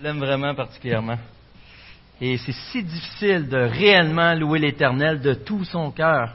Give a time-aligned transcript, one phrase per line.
[0.00, 1.18] l'aime vraiment particulièrement.
[2.20, 6.34] Et c'est si difficile de réellement louer l'Éternel de tout son cœur.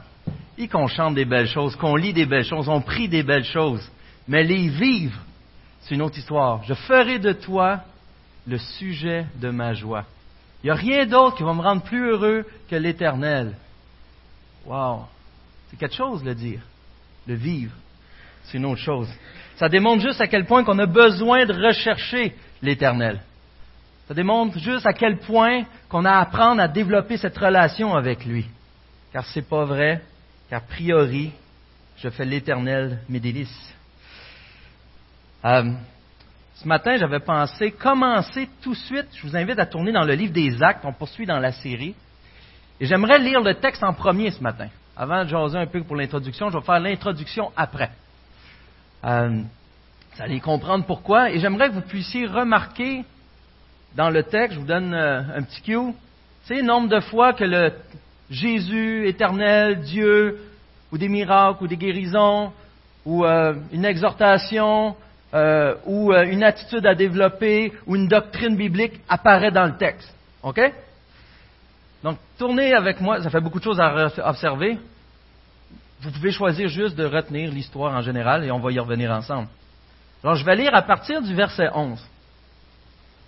[0.56, 3.44] Et qu'on chante des belles choses, qu'on lit des belles choses, on prie des belles
[3.44, 3.90] choses.
[4.28, 5.18] Mais les vivre,
[5.80, 6.62] c'est une autre histoire.
[6.64, 7.80] Je ferai de toi
[8.46, 10.04] le sujet de ma joie.
[10.62, 13.54] Il n'y a rien d'autre qui va me rendre plus heureux que l'Éternel.
[14.64, 15.06] Wow!
[15.68, 16.60] C'est quelque chose, le dire.
[17.26, 17.72] Le vivre,
[18.44, 19.08] c'est une autre chose.
[19.56, 23.20] Ça démontre juste à quel point qu'on a besoin de rechercher l'Éternel.
[24.06, 28.24] Ça démontre juste à quel point qu'on a à apprendre à développer cette relation avec
[28.24, 28.46] lui.
[29.12, 30.02] Car c'est pas vrai
[30.50, 31.32] qu'a priori,
[31.96, 33.74] je fais l'Éternel mes délices.
[35.44, 35.72] Euh,
[36.54, 39.06] ce matin, j'avais pensé commencer tout de suite.
[39.14, 40.84] Je vous invite à tourner dans le livre des Actes.
[40.84, 41.94] On poursuit dans la série.
[42.80, 44.68] Et j'aimerais lire le texte en premier ce matin.
[44.96, 47.90] Avant de jaser un peu pour l'introduction, je vais faire l'introduction après.
[49.04, 49.42] Euh,
[50.14, 51.30] vous allez comprendre pourquoi.
[51.30, 53.04] Et j'aimerais que vous puissiez remarquer
[53.96, 55.94] dans le texte, je vous donne euh, un petit cue,
[56.44, 57.72] c'est le nombre de fois que le
[58.30, 60.40] Jésus éternel, Dieu,
[60.90, 62.52] ou des miracles, ou des guérisons,
[63.04, 64.96] ou euh, une exhortation,
[65.32, 70.12] euh, ou une attitude à développer, ou une doctrine biblique apparaît dans le texte.
[70.42, 70.60] OK?
[72.02, 74.78] Donc, tournez avec moi, ça fait beaucoup de choses à observer.
[76.00, 79.48] Vous pouvez choisir juste de retenir l'histoire en général et on va y revenir ensemble.
[80.22, 81.98] Alors, je vais lire à partir du verset 11.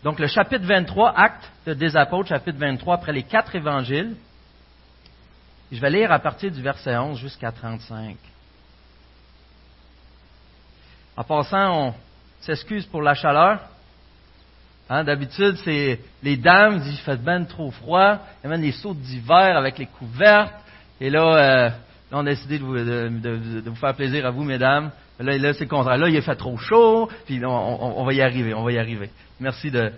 [0.07, 4.15] Donc le chapitre 23, acte des apôtres, chapitre 23, après les quatre évangiles.
[5.73, 8.17] Je vais lire à partir du verset 11 jusqu'à 35.
[11.17, 11.95] En passant, on
[12.41, 13.59] s'excuse pour la chaleur.
[14.89, 18.21] Hein, d'habitude, c'est les dames disent fait bien trop froid.
[18.45, 20.55] A même les sauts d'hiver avec les couvertes.
[21.01, 21.71] Et là, euh,
[22.13, 24.93] on a décidé de vous, faire plaisir à vous, mesdames.
[25.19, 25.97] Là, c'est contraire.
[25.97, 27.09] Là, il fait trop chaud.
[27.25, 28.55] Puis on va y arriver.
[28.55, 29.11] On va y arriver.
[29.41, 29.93] Merci de,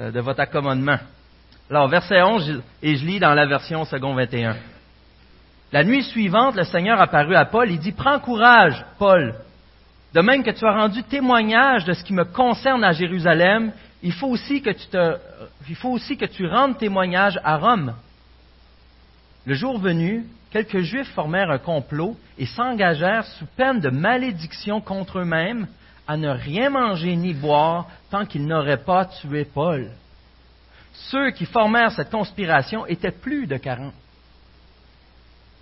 [0.00, 0.98] euh, de votre accommodement.
[1.70, 4.56] Alors, verset 11, et je lis dans la version second 21.
[5.72, 7.70] La nuit suivante, le Seigneur apparut à Paul.
[7.70, 9.34] Il dit, prends courage, Paul.
[10.12, 14.12] De même que tu as rendu témoignage de ce qui me concerne à Jérusalem, il
[14.12, 14.86] faut aussi que tu,
[15.68, 17.94] il faut aussi que tu rendes témoignage à Rome.
[19.46, 25.20] Le jour venu, quelques Juifs formèrent un complot et s'engagèrent sous peine de malédiction contre
[25.20, 25.66] eux-mêmes
[26.06, 29.90] à ne rien manger ni boire tant qu'ils n'auraient pas tué Paul.
[30.92, 33.94] Ceux qui formèrent cette conspiration étaient plus de quarante.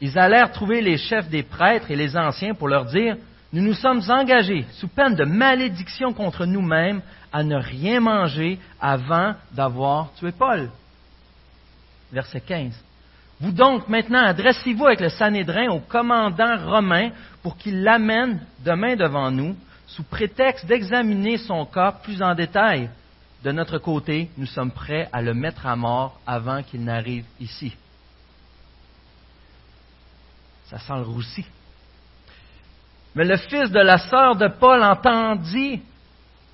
[0.00, 3.16] Ils allèrent trouver les chefs des prêtres et les anciens pour leur dire
[3.52, 7.02] Nous nous sommes engagés, sous peine de malédiction contre nous-mêmes,
[7.32, 10.70] à ne rien manger avant d'avoir tué Paul.
[12.12, 12.89] Verset 15.
[13.40, 17.10] Vous donc maintenant adressez-vous avec le Sanhédrin au commandant romain
[17.42, 19.56] pour qu'il l'amène demain devant nous
[19.86, 22.90] sous prétexte d'examiner son cas plus en détail.
[23.42, 27.74] De notre côté, nous sommes prêts à le mettre à mort avant qu'il n'arrive ici.
[30.66, 31.46] Ça sent le roussi.
[33.14, 35.82] Mais le fils de la sœur de Paul entendit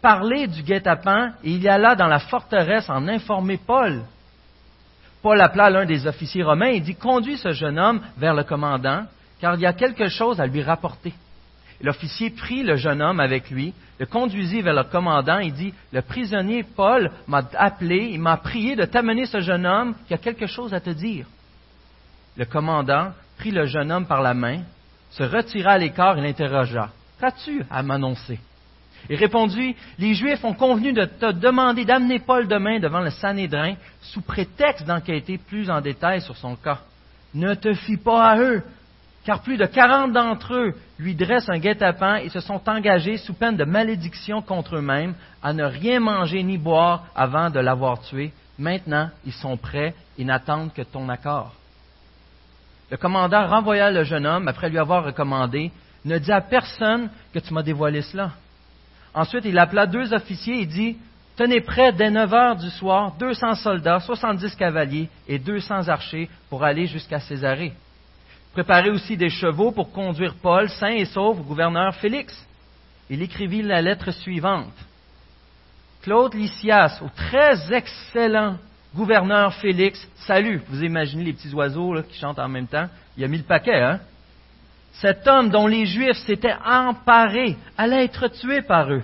[0.00, 4.04] parler du guet-apens et il y alla dans la forteresse en informer Paul.
[5.22, 9.04] Paul appela l'un des officiers romains et dit Conduis ce jeune homme vers le commandant,
[9.40, 11.12] car il y a quelque chose à lui rapporter.
[11.82, 16.02] L'officier prit le jeune homme avec lui, le conduisit vers le commandant et dit, le
[16.02, 20.46] prisonnier Paul m'a appelé, il m'a prié de t'amener ce jeune homme qui a quelque
[20.46, 21.26] chose à te dire.
[22.36, 24.60] Le commandant prit le jeune homme par la main,
[25.10, 26.90] se retira à l'écart et l'interrogea.
[27.20, 28.38] Qu'as-tu à m'annoncer?
[29.08, 33.74] Il répondit, les Juifs ont convenu de te demander d'amener Paul demain devant le Sanhédrin
[34.00, 36.80] sous prétexte d'enquêter plus en détail sur son cas.
[37.34, 38.62] Ne te fie pas à eux,
[39.24, 43.34] car plus de quarante d'entre eux lui dressent un guet-apens et se sont engagés sous
[43.34, 48.32] peine de malédiction contre eux-mêmes à ne rien manger ni boire avant de l'avoir tué.
[48.58, 51.52] Maintenant, ils sont prêts et n'attendent que ton accord.
[52.90, 55.72] Le commandant renvoya le jeune homme après lui avoir recommandé
[56.04, 58.30] Ne dis à personne que tu m'as dévoilé cela.
[59.16, 60.98] Ensuite, il appela deux officiers et dit
[61.36, 65.88] Tenez prêt dès neuf heures du soir deux cents soldats, soixante-dix cavaliers et deux cents
[65.88, 67.72] archers pour aller jusqu'à Césarée.
[68.52, 72.46] Préparez aussi des chevaux pour conduire Paul, saint et sauf, au gouverneur Félix.
[73.08, 74.72] Il écrivit la lettre suivante.
[76.02, 78.56] Claude Lysias, au très excellent
[78.94, 80.62] gouverneur Félix, salut.
[80.68, 82.88] Vous imaginez les petits oiseaux qui chantent en même temps.
[83.16, 84.00] Il a mis le paquet, hein?
[85.00, 89.02] Cet homme dont les Juifs s'étaient emparés allait être tué par eux.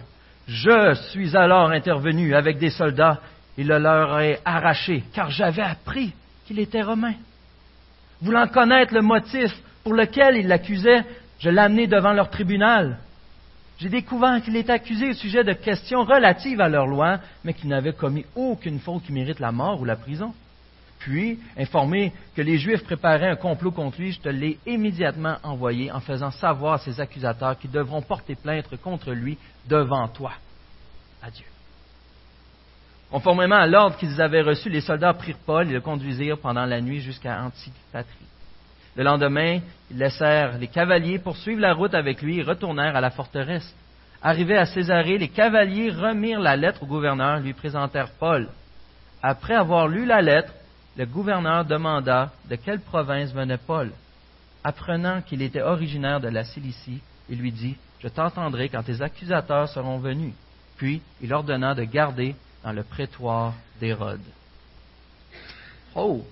[0.49, 3.21] Je suis alors intervenu avec des soldats
[3.59, 6.12] et le leur ai arraché, car j'avais appris
[6.47, 7.15] qu'il était romain.
[8.23, 9.53] Voulant connaître le motif
[9.85, 11.05] pour lequel ils l'accusaient,
[11.39, 12.99] je l'ai amené devant leur tribunal.
[13.79, 17.69] J'ai découvert qu'il était accusé au sujet de questions relatives à leur loi, mais qu'il
[17.69, 20.33] n'avait commis aucune faute qui mérite la mort ou la prison.
[21.03, 25.91] Puis, informé que les Juifs préparaient un complot contre lui, je te l'ai immédiatement envoyé
[25.91, 29.37] en faisant savoir à ses accusateurs qu'ils devront porter plainte contre lui
[29.69, 30.33] devant toi.
[31.21, 31.47] Adieu.
[33.11, 36.81] Conformément à l'ordre qu'ils avaient reçu, les soldats prirent Paul et le conduisirent pendant la
[36.81, 38.27] nuit jusqu'à Antipatrie.
[38.95, 39.59] Le lendemain,
[39.91, 43.75] ils laissèrent les cavaliers poursuivre la route avec lui et retournèrent à la forteresse.
[44.23, 48.49] Arrivés à Césarée, les cavaliers remirent la lettre au gouverneur et lui présentèrent Paul.
[49.21, 50.53] Après avoir lu la lettre,
[50.97, 53.93] le gouverneur demanda de quelle province venait Paul.
[54.65, 59.69] Apprenant qu'il était originaire de la Cilicie, il lui dit, Je t'entendrai quand tes accusateurs
[59.69, 60.35] seront venus.
[60.77, 64.21] Puis il ordonna de garder dans le prétoire d'Hérode.
[65.94, 66.25] Oh!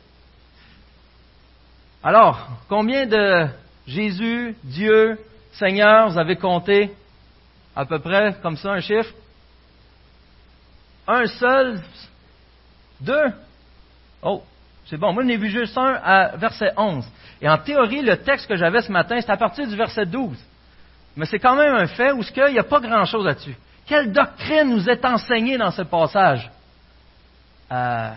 [2.02, 3.46] Alors, combien de
[3.86, 5.18] Jésus, Dieu,
[5.52, 6.92] Seigneur, vous avez compté?
[7.74, 9.12] À peu près comme ça un chiffre?
[11.06, 11.82] Un seul?
[13.00, 13.32] Deux?
[14.22, 14.42] Oh,
[14.90, 15.12] c'est bon.
[15.12, 17.06] Moi, je n'ai vu juste un à verset 11.
[17.40, 20.36] Et en théorie, le texte que j'avais ce matin, c'est à partir du verset 12.
[21.16, 23.56] Mais c'est quand même un fait où il n'y a pas grand-chose là-dessus.
[23.86, 26.50] Quelle doctrine nous est enseignée dans ce passage?
[27.70, 28.10] Euh,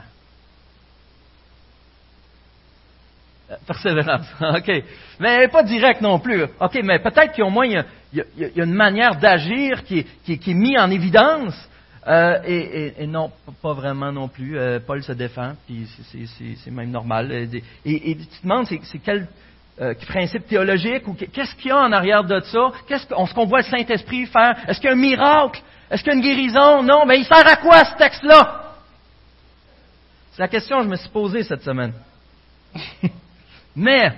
[3.68, 4.26] persévérance.
[4.42, 4.84] OK.
[5.20, 6.44] Mais pas direct non plus.
[6.60, 7.84] OK, mais peut-être qu'au moins, il
[8.14, 11.70] y, a, une manière d'agir qui, est mise en évidence.
[12.08, 14.58] Euh, et, non, pas vraiment non plus.
[14.58, 15.88] Euh, Paul se défend, puis
[16.64, 17.32] c'est même normal.
[17.32, 19.28] Et, et tu te demandes, c'est quel
[19.82, 22.72] euh, principe théologique ou qu'est-ce qu'il y a en arrière de ça?
[22.88, 24.56] Qu'est-ce qu'on voit le Saint-Esprit faire?
[24.68, 25.62] Est-ce qu'il y a un miracle?
[25.90, 26.84] Est-ce qu'il y a une guérison?
[26.84, 28.76] Non, mais il sert à quoi ce texte-là?
[30.32, 31.94] C'est la question que je me suis posée cette semaine.
[33.76, 34.12] mais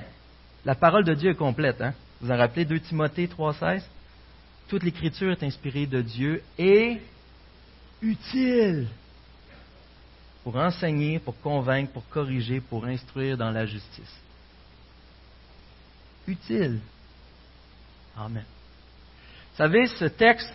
[0.65, 1.81] la parole de Dieu est complète.
[1.81, 1.93] Hein?
[2.19, 3.83] Vous en rappelez 2 Timothée 3,16
[4.67, 6.99] Toute l'Écriture est inspirée de Dieu et
[8.05, 8.87] utile
[10.43, 14.21] pour enseigner, pour convaincre, pour corriger, pour instruire dans la justice
[16.27, 16.79] utile.
[18.17, 18.43] Amen.
[19.51, 20.51] Vous savez, ce texte,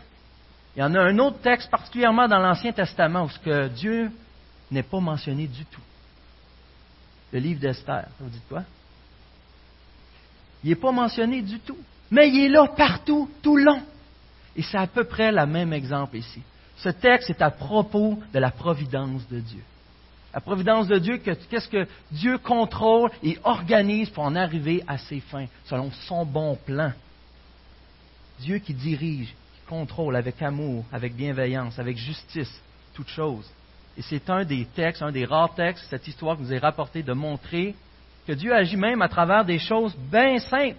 [0.77, 4.11] il y en a un autre texte particulièrement dans l'Ancien Testament où ce que Dieu
[4.71, 5.81] n'est pas mentionné du tout.
[7.33, 8.65] Le livre d'Esther, vous dites quoi?
[10.63, 11.79] Il n'est pas mentionné du tout.
[12.11, 13.83] Mais il est là partout, tout le long.
[14.57, 16.43] Et c'est à peu près le même exemple ici.
[16.83, 19.63] Ce texte est à propos de la providence de Dieu.
[20.33, 25.21] La providence de Dieu, qu'est-ce que Dieu contrôle et organise pour en arriver à ses
[25.21, 26.93] fins, selon son bon plan.
[28.39, 32.61] Dieu qui dirige, qui contrôle avec amour, avec bienveillance, avec justice,
[32.95, 33.51] toutes choses.
[33.99, 37.03] Et c'est un des textes, un des rares textes, cette histoire que vous avez rapporté,
[37.03, 37.75] de montrer
[38.27, 40.77] que Dieu agit même à travers des choses bien simples.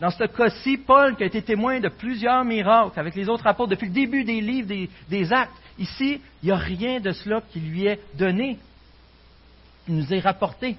[0.00, 3.70] Dans ce cas-ci, Paul, qui a été témoin de plusieurs miracles avec les autres apôtres
[3.70, 7.60] depuis le début des livres, des, actes, ici, il n'y a rien de cela qui
[7.60, 8.58] lui est donné
[9.88, 10.76] nous est rapporté.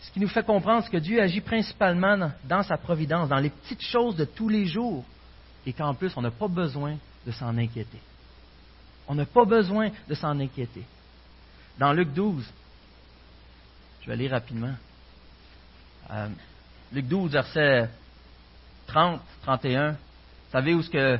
[0.00, 3.84] Ce qui nous fait comprendre que Dieu agit principalement dans sa providence, dans les petites
[3.84, 5.04] choses de tous les jours,
[5.64, 6.96] et qu'en plus, on n'a pas besoin
[7.26, 7.98] de s'en inquiéter.
[9.08, 10.82] On n'a pas besoin de s'en inquiéter.
[11.78, 12.44] Dans Luc 12,
[14.02, 14.74] je vais lire rapidement.
[16.10, 16.28] Euh,
[16.94, 17.88] Luc 12, verset
[18.86, 19.90] 30, 31.
[19.90, 19.96] Vous
[20.52, 21.18] savez où ce que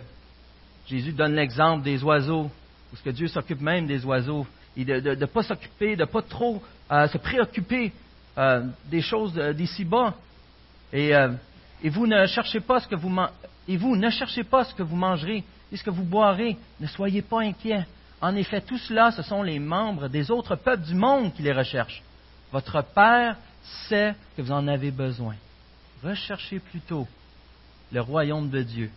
[0.87, 2.49] Jésus donne l'exemple des oiseaux,
[2.93, 4.47] où ce que Dieu s'occupe même des oiseaux?
[4.76, 6.62] Et de ne pas s'occuper, de ne pas trop
[6.93, 7.93] euh, se préoccuper
[8.38, 10.14] euh, des choses d'ici-bas.
[10.93, 11.33] Et, euh,
[11.83, 13.12] et, vous ne cherchez pas ce que vous
[13.66, 16.57] et vous ne cherchez pas ce que vous mangerez et ce que vous boirez.
[16.78, 17.85] Ne soyez pas inquiets.
[18.21, 21.52] En effet, tout cela, ce sont les membres des autres peuples du monde qui les
[21.52, 22.02] recherchent.
[22.52, 23.37] Votre Père
[23.88, 25.35] sait que vous en avez besoin.
[26.04, 27.08] Recherchez plutôt
[27.92, 28.90] le royaume de Dieu,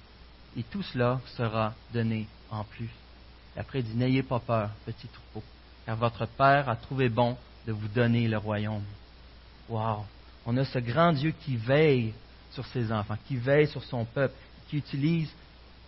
[0.58, 2.90] et tout cela sera donné en plus.
[3.56, 5.44] Après, il dit, n'ayez pas peur, petit troupeau
[5.88, 8.84] car votre Père a trouvé bon de vous donner le royaume.
[9.70, 10.06] Wow!
[10.46, 12.14] On a ce grand Dieu qui veille
[12.52, 14.36] sur ses enfants, qui veille sur son peuple,
[14.70, 15.32] qui utilise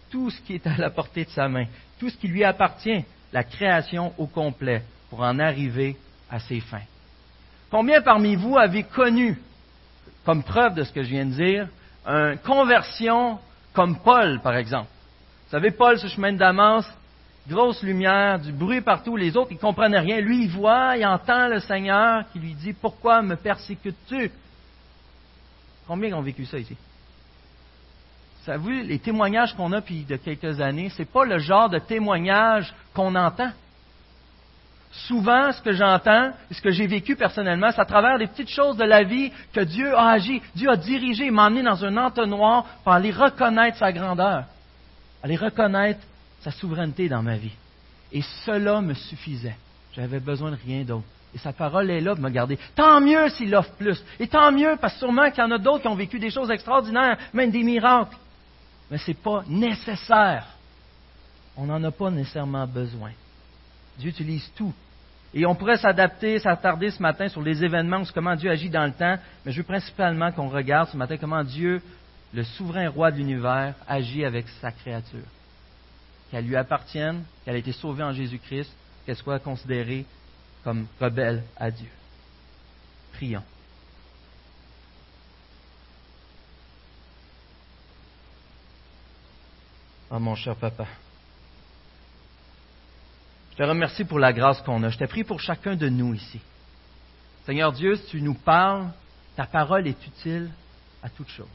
[0.09, 1.65] tout ce qui est à la portée de sa main,
[1.99, 5.97] tout ce qui lui appartient, la création au complet, pour en arriver
[6.29, 6.87] à ses fins.
[7.69, 9.37] Combien parmi vous avez connu,
[10.29, 11.67] comme preuve de ce que je viens de dire,
[12.05, 13.39] une conversion
[13.73, 14.85] comme Paul, par exemple?
[15.45, 16.85] Vous savez, Paul, ce chemin de Damas,
[17.47, 20.21] grosse lumière, du bruit partout, les autres, ils ne comprennent rien.
[20.21, 24.29] Lui, il voit, il entend le Seigneur qui lui dit, pourquoi me persécutes-tu?
[25.87, 26.77] Combien ont vécu ça ici?
[28.45, 31.71] Ça, vous, les témoignages qu'on a depuis de quelques années, ce n'est pas le genre
[31.71, 33.49] de témoignage qu'on entend.
[35.07, 38.77] Souvent, ce que j'entends, ce que j'ai vécu personnellement, c'est à travers des petites choses
[38.77, 42.65] de la vie que Dieu a agi, Dieu a dirigé, m'a emmené dans un entonnoir
[42.83, 44.45] pour aller reconnaître sa grandeur.
[45.23, 45.99] aller reconnaître
[46.41, 47.51] sa souveraineté dans ma vie.
[48.11, 49.57] Et cela me suffisait.
[49.93, 51.05] J'avais besoin de rien d'autre.
[51.33, 52.57] Et sa parole est là pour me garder.
[52.75, 54.03] Tant mieux s'il offre plus.
[54.19, 56.31] Et tant mieux parce que sûrement qu'il y en a d'autres qui ont vécu des
[56.31, 58.17] choses extraordinaires, même des miracles.
[58.89, 60.47] Mais ce n'est pas nécessaire.
[61.55, 63.11] On n'en a pas nécessairement besoin.
[63.97, 64.73] Dieu utilise tout.
[65.33, 68.85] Et on pourrait s'adapter, s'attarder ce matin sur les événements, sur comment Dieu agit dans
[68.85, 71.81] le temps, mais je veux principalement qu'on regarde ce matin comment Dieu,
[72.33, 75.25] le souverain roi de l'univers, agit avec sa créature.
[76.31, 78.71] Qu'elle lui appartienne, qu'elle ait été sauvée en Jésus-Christ,
[79.05, 80.05] qu'elle soit considérée
[80.63, 81.89] comme rebelle à Dieu.
[83.13, 83.43] Prions.
[90.11, 90.87] Oh mon cher papa,
[93.59, 94.89] te remercie pour la grâce qu'on a.
[94.89, 96.39] Je t'ai prie pour chacun de nous ici.
[97.45, 98.89] Seigneur Dieu, si tu nous parles,
[99.35, 100.49] ta parole est utile
[101.03, 101.45] à toute chose.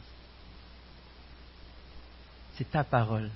[2.56, 3.30] C'est ta parole.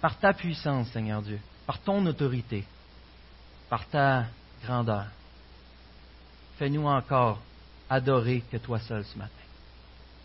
[0.00, 2.64] Par ta puissance, Seigneur Dieu, par ton autorité,
[3.68, 4.26] par ta
[4.62, 5.06] grandeur.
[6.58, 7.40] Fais-nous encore
[7.90, 9.32] adorer que toi seul ce matin.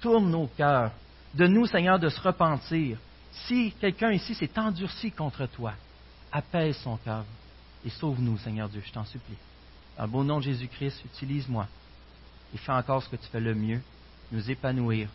[0.01, 0.91] Tourne nos cœurs.
[1.33, 2.99] De nous, Seigneur, de se repentir.
[3.47, 5.73] Si quelqu'un ici s'est endurci contre toi,
[6.33, 7.23] apaise son cœur
[7.85, 9.37] et sauve-nous, Seigneur Dieu, je t'en supplie.
[9.97, 11.67] Dans le beau nom de Jésus-Christ, utilise-moi
[12.53, 13.81] et fais encore ce que tu fais le mieux,
[14.31, 15.09] nous épanouir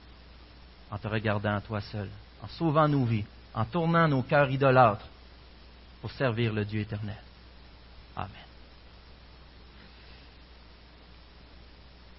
[0.90, 2.08] en te regardant à toi seul,
[2.42, 5.06] en sauvant nos vies, en tournant nos cœurs idolâtres
[6.00, 7.18] pour servir le Dieu éternel.
[8.16, 8.30] Amen.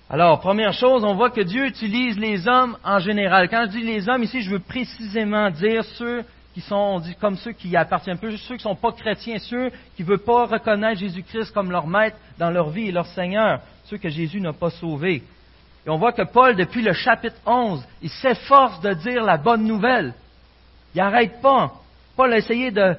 [0.10, 3.48] Alors, première chose, on voit que Dieu utilise les hommes en général.
[3.48, 6.26] Quand je dis les hommes, ici, je veux précisément dire ceux
[6.60, 10.04] qui sont comme ceux qui appartiennent peu, ceux qui ne sont pas chrétiens, ceux qui
[10.04, 13.98] ne veulent pas reconnaître Jésus-Christ comme leur maître dans leur vie et leur Seigneur, ceux
[13.98, 15.24] que Jésus n'a pas sauvés.
[15.86, 19.64] Et on voit que Paul, depuis le chapitre 11, il s'efforce de dire la bonne
[19.64, 20.14] nouvelle.
[20.94, 21.72] Il n'arrête pas.
[22.18, 22.98] Paul a essayé de,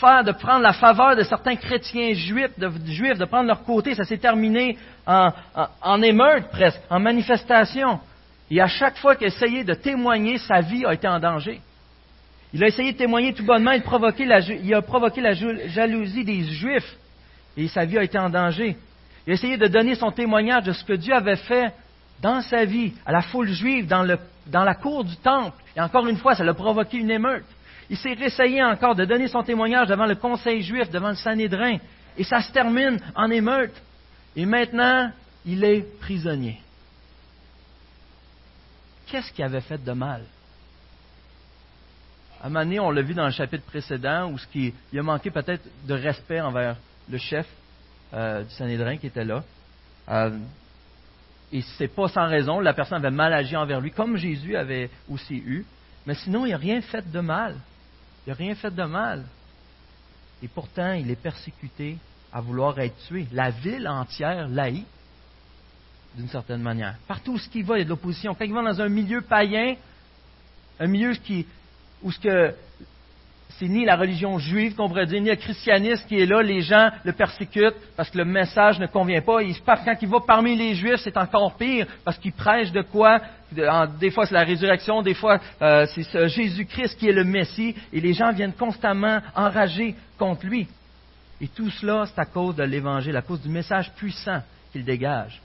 [0.00, 3.94] faire, de prendre la faveur de certains chrétiens juifs, de, juifs, de prendre leur côté.
[3.94, 5.30] Ça s'est terminé en,
[5.80, 8.00] en, émeute presque, en manifestation.
[8.50, 11.60] Et à chaque fois qu'il a essayé de témoigner, sa vie a été en danger.
[12.54, 13.82] Il a essayé de témoigner tout bonnement, il,
[14.64, 16.96] il a provoqué la jalousie des Juifs,
[17.56, 18.76] et sa vie a été en danger.
[19.26, 21.72] Il a essayé de donner son témoignage de ce que Dieu avait fait
[22.22, 25.56] dans sa vie, à la foule juive, dans, le, dans la cour du temple.
[25.76, 27.44] Et encore une fois, ça l'a provoqué une émeute.
[27.90, 31.78] Il s'est réessayé encore de donner son témoignage devant le conseil juif, devant le Sanhédrin.
[32.16, 33.74] Et ça se termine en émeute.
[34.34, 35.10] Et maintenant,
[35.46, 36.60] il est prisonnier.
[39.06, 40.22] Qu'est-ce qu'il avait fait de mal?
[42.40, 45.30] À un moment donné, on l'a vu dans le chapitre précédent, où il a manqué
[45.30, 46.76] peut-être de respect envers
[47.10, 47.46] le chef
[48.14, 49.42] euh, du Sanhédrin qui était là.
[50.08, 50.38] Euh,
[51.50, 54.90] et c'est pas sans raison, la personne avait mal agi envers lui, comme Jésus avait
[55.10, 55.64] aussi eu.
[56.06, 57.56] Mais sinon, il n'a rien fait de mal.
[58.26, 59.24] Il n'a rien fait de mal.
[60.42, 61.96] Et pourtant, il est persécuté
[62.32, 63.26] à vouloir être tué.
[63.32, 64.86] La ville entière l'haït,
[66.14, 66.96] d'une certaine manière.
[67.08, 68.34] Partout où il va, il y a de l'opposition.
[68.34, 69.74] Quand il va dans un milieu païen,
[70.78, 71.46] un milieu qui,
[72.02, 72.54] où ce que
[73.58, 76.60] c'est ni la religion juive qu'on pourrait dire, ni le christianisme qui est là, les
[76.60, 79.38] gens le persécutent parce que le message ne convient pas.
[79.66, 83.20] Quand il va parmi les juifs, c'est encore pire parce qu'il prêche de quoi?
[83.98, 88.00] Des fois c'est la résurrection, des fois euh, c'est Jésus-Christ qui est le Messie et
[88.00, 90.68] les gens viennent constamment enragés contre lui.
[91.40, 95.40] Et tout cela, c'est à cause de l'Évangile, à cause du message puissant qu'il dégage.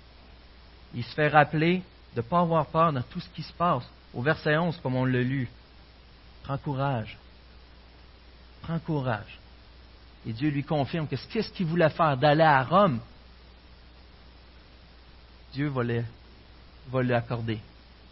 [0.94, 1.82] Il se fait rappeler
[2.16, 3.84] de ne pas avoir peur dans tout ce qui se passe.
[4.14, 5.50] Au verset 11, comme on l'a lu,
[6.44, 7.18] prends courage
[8.64, 9.40] prends courage.
[10.26, 12.18] Et Dieu lui confirme que qu'est-ce qu'il voulait faire?
[12.18, 13.00] D'aller à Rome,
[15.54, 17.60] Dieu va lui accorder.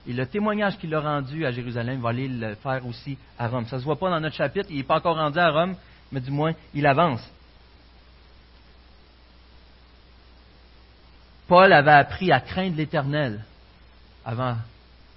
[0.08, 3.66] Et le témoignage qu'il a rendu à Jérusalem va aller le faire aussi à Rome.
[3.68, 5.76] Ça ne se voit pas dans notre chapitre, il n'est pas encore rendu à Rome,
[6.12, 7.22] mais du moins, il avance.
[11.48, 13.44] Paul avait appris à craindre l'Éternel
[14.26, 14.58] avant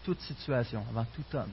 [0.05, 1.51] toute situation, avant tout homme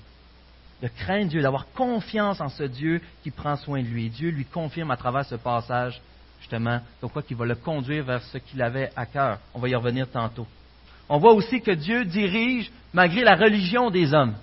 [0.82, 4.10] de craindre Dieu, d'avoir confiance en ce Dieu qui prend soin de lui.
[4.10, 6.02] Dieu lui confirme à travers ce passage,
[6.40, 6.80] justement,
[7.14, 9.38] quoi qu'il va le conduire vers ce qu'il avait à cœur.
[9.54, 10.48] On va y revenir tantôt.
[11.08, 14.36] On voit aussi que Dieu dirige malgré la religion des hommes.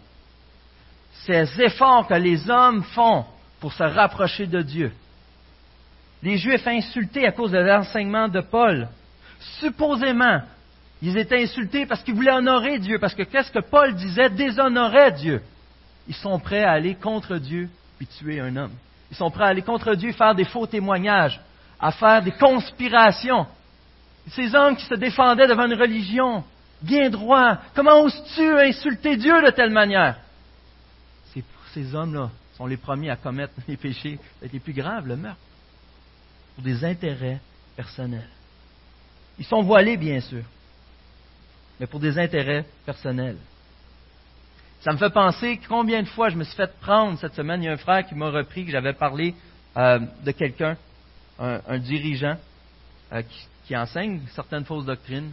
[1.26, 3.24] Ces efforts que les hommes font
[3.58, 4.92] pour se rapprocher de Dieu.
[6.22, 8.88] Les Juifs insultés à cause de l'enseignement de Paul.
[9.60, 10.40] Supposément,
[11.02, 14.30] ils étaient insultés parce qu'ils voulaient honorer Dieu, parce que qu'est-ce que Paul disait?
[14.30, 15.42] Déshonorait Dieu
[16.08, 18.72] ils sont prêts à aller contre Dieu puis tuer un homme.
[19.10, 21.40] Ils sont prêts à aller contre Dieu, faire des faux témoignages,
[21.78, 23.46] à faire des conspirations.
[24.28, 26.44] Ces hommes qui se défendaient devant une religion
[26.82, 30.16] bien droit, comment oses-tu insulter Dieu de telle manière?
[31.74, 35.38] Ces hommes-là sont les premiers à commettre les péchés les plus graves, le meurtre,
[36.54, 37.40] pour des intérêts
[37.76, 38.28] personnels.
[39.38, 40.42] Ils sont voilés, bien sûr,
[41.78, 43.36] mais pour des intérêts personnels.
[44.80, 47.62] Ça me fait penser combien de fois je me suis fait prendre cette semaine.
[47.62, 49.34] Il y a un frère qui m'a repris que j'avais parlé
[49.76, 50.76] euh, de quelqu'un,
[51.38, 52.36] un, dirigeant,
[53.12, 53.22] euh,
[53.64, 55.32] qui, enseigne certaines fausses doctrines,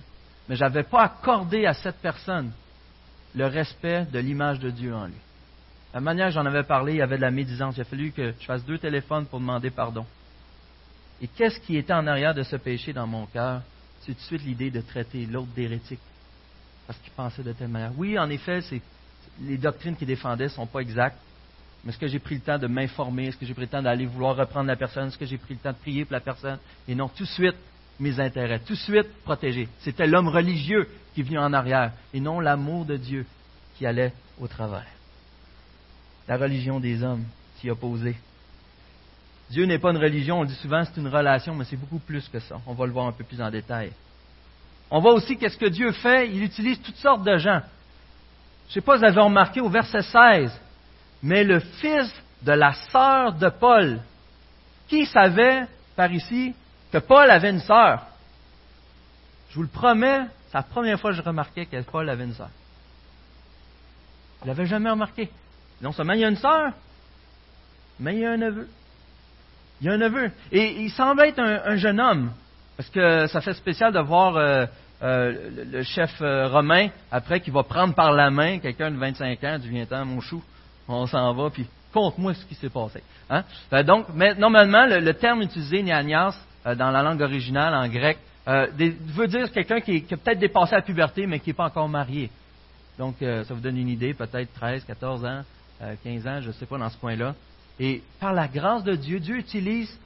[0.50, 2.52] mais je n'avais pas accordé à cette personne
[3.34, 5.14] le respect de l'image de Dieu en lui.
[5.94, 7.78] La manière j'en avais parlé, il y avait de la médisance.
[7.78, 10.06] Il a fallu que je fasse deux téléphones pour demander pardon.
[11.22, 13.62] Et qu'est-ce qui était en arrière de ce péché dans mon cœur?
[14.02, 16.02] C'est tout de suite l'idée de traiter l'autre d'hérétique.
[16.86, 17.94] Parce qu'il pensait de telle manière.
[17.98, 18.62] Oui, en effet,
[19.42, 21.18] les doctrines qu'il défendait ne sont pas exactes.
[21.84, 23.28] Mais est-ce que j'ai pris le temps de m'informer?
[23.28, 25.08] Est-ce que j'ai pris le temps d'aller vouloir reprendre la personne?
[25.08, 26.58] Est-ce que j'ai pris le temps de prier pour la personne?
[26.88, 27.56] Et non, tout de suite,
[28.00, 28.60] mes intérêts.
[28.60, 29.68] Tout de suite, protéger.
[29.80, 33.26] C'était l'homme religieux qui venait en arrière et non l'amour de Dieu
[33.78, 34.88] qui allait au travers.
[36.28, 37.24] La religion des hommes
[37.60, 38.16] s'y opposait.
[39.52, 42.28] Dieu n'est pas une religion, on dit souvent, c'est une relation, mais c'est beaucoup plus
[42.30, 42.60] que ça.
[42.66, 43.92] On va le voir un peu plus en détail.
[44.90, 46.30] On voit aussi qu'est-ce que Dieu fait.
[46.30, 47.62] Il utilise toutes sortes de gens.
[48.68, 50.62] Je ne sais pas si vous avez remarqué au verset 16,
[51.24, 54.00] mais le fils de la sœur de Paul,
[54.88, 56.54] qui savait par ici
[56.92, 58.02] que Paul avait une sœur?
[59.50, 62.34] Je vous le promets, c'est la première fois que je remarquais que Paul avait une
[62.34, 62.50] sœur.
[64.40, 65.30] Je ne l'avais jamais remarqué?
[65.82, 66.72] Non seulement il y a une sœur,
[68.00, 68.68] mais il y a un neveu.
[69.82, 70.32] Il y a un neveu.
[70.52, 72.32] Et il semble être un, jeune homme,
[72.78, 74.66] parce que ça fait spécial de voir euh,
[75.04, 79.44] euh, le, chef euh, romain, après, qui va prendre par la main quelqu'un de 25
[79.44, 80.42] ans, du viens-t'en, mon chou,
[80.88, 83.04] on s'en va, puis conte-moi ce qui s'est passé.
[83.30, 83.44] Hein?
[83.84, 89.52] donc, mais, normalement, le, terme utilisé, nianias, dans la langue originale, en grec, veut dire
[89.52, 92.30] quelqu'un qui, a peut-être dépassé la puberté, mais qui n'est pas encore marié.
[92.98, 95.42] Donc, ça vous donne une idée, peut-être 13, 14 ans,
[96.04, 97.36] 15 ans, je ne sais pas, dans ce coin-là.
[97.80, 99.98] Et par la grâce de Dieu, Dieu utilise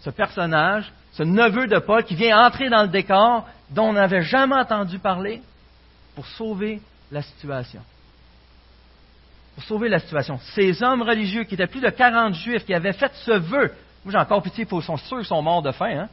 [0.00, 4.22] ce personnage, ce neveu de Paul, qui vient entrer dans le décor dont on n'avait
[4.22, 5.42] jamais entendu parler,
[6.14, 7.80] pour sauver la situation.
[9.54, 10.38] Pour sauver la situation.
[10.54, 13.72] Ces hommes religieux, qui étaient plus de 40 juifs, qui avaient fait ce vœu,
[14.04, 16.08] moi j'ai encore pitié, ils sont sûrs qu'ils sont morts de faim, hein?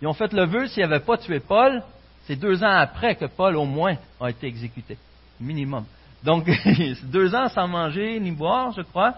[0.00, 1.82] ils ont fait le vœu, s'ils n'avaient pas tué Paul,
[2.26, 4.96] c'est deux ans après que Paul, au moins, a été exécuté.
[5.40, 5.84] Minimum.
[6.22, 6.48] Donc,
[7.04, 9.14] deux ans sans manger ni boire, je crois,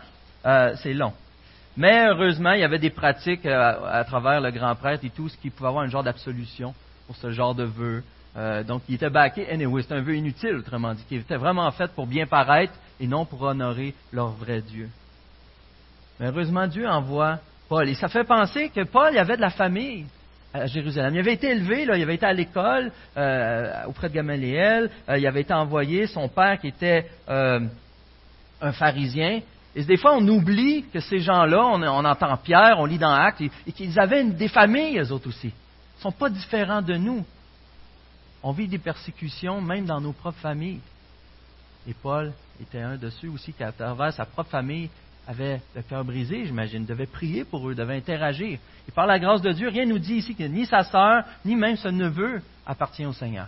[0.47, 1.13] euh, c'est long.
[1.77, 5.29] Mais heureusement, il y avait des pratiques euh, à, travers le grand prêtre et tout,
[5.29, 6.75] ce qui pouvait avoir un genre d'absolution
[7.17, 8.03] ce genre de vœu.
[8.37, 9.49] Euh, donc, il était baqué.
[9.51, 13.07] Anyway, c'est un vœu inutile, autrement dit, qui était vraiment fait pour bien paraître et
[13.07, 14.89] non pour honorer leur vrai Dieu.
[16.19, 17.89] Mais heureusement, Dieu envoie Paul.
[17.89, 20.07] Et ça fait penser que Paul, il avait de la famille
[20.55, 21.15] à Jérusalem.
[21.15, 24.91] Il avait été élevé, il avait été à l'école euh, auprès de Gamaliel.
[25.09, 29.41] il avait été envoyé, son père qui était un pharisien,
[29.75, 33.41] et des fois, on oublie que ces gens-là, on, entend Pierre, on lit dans Actes,
[33.67, 35.53] et, qu'ils avaient des familles, eux autres aussi.
[36.03, 37.25] Ne sont pas différents de nous.
[38.43, 40.81] On vit des persécutions même dans nos propres familles.
[41.87, 44.91] Et Paul était un de ceux aussi qui, à travers sa propre famille,
[45.29, 48.59] avait le cœur brisé, j'imagine, devait prier pour eux, devait interagir.
[48.89, 51.23] Et par la grâce de Dieu, rien ne nous dit ici que ni sa sœur,
[51.45, 53.47] ni même ce neveu appartient au Seigneur.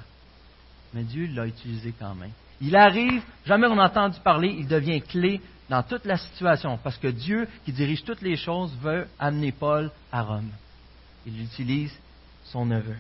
[0.93, 2.31] Mais Dieu l'a utilisé quand même.
[2.61, 6.99] Il arrive, jamais on a entendu parler, il devient clé dans toute la situation, parce
[6.99, 10.53] que Dieu, qui dirige toutes les choses, veut amener Paul à Rome.
[11.27, 11.93] Il utilise
[12.45, 12.97] son neveu.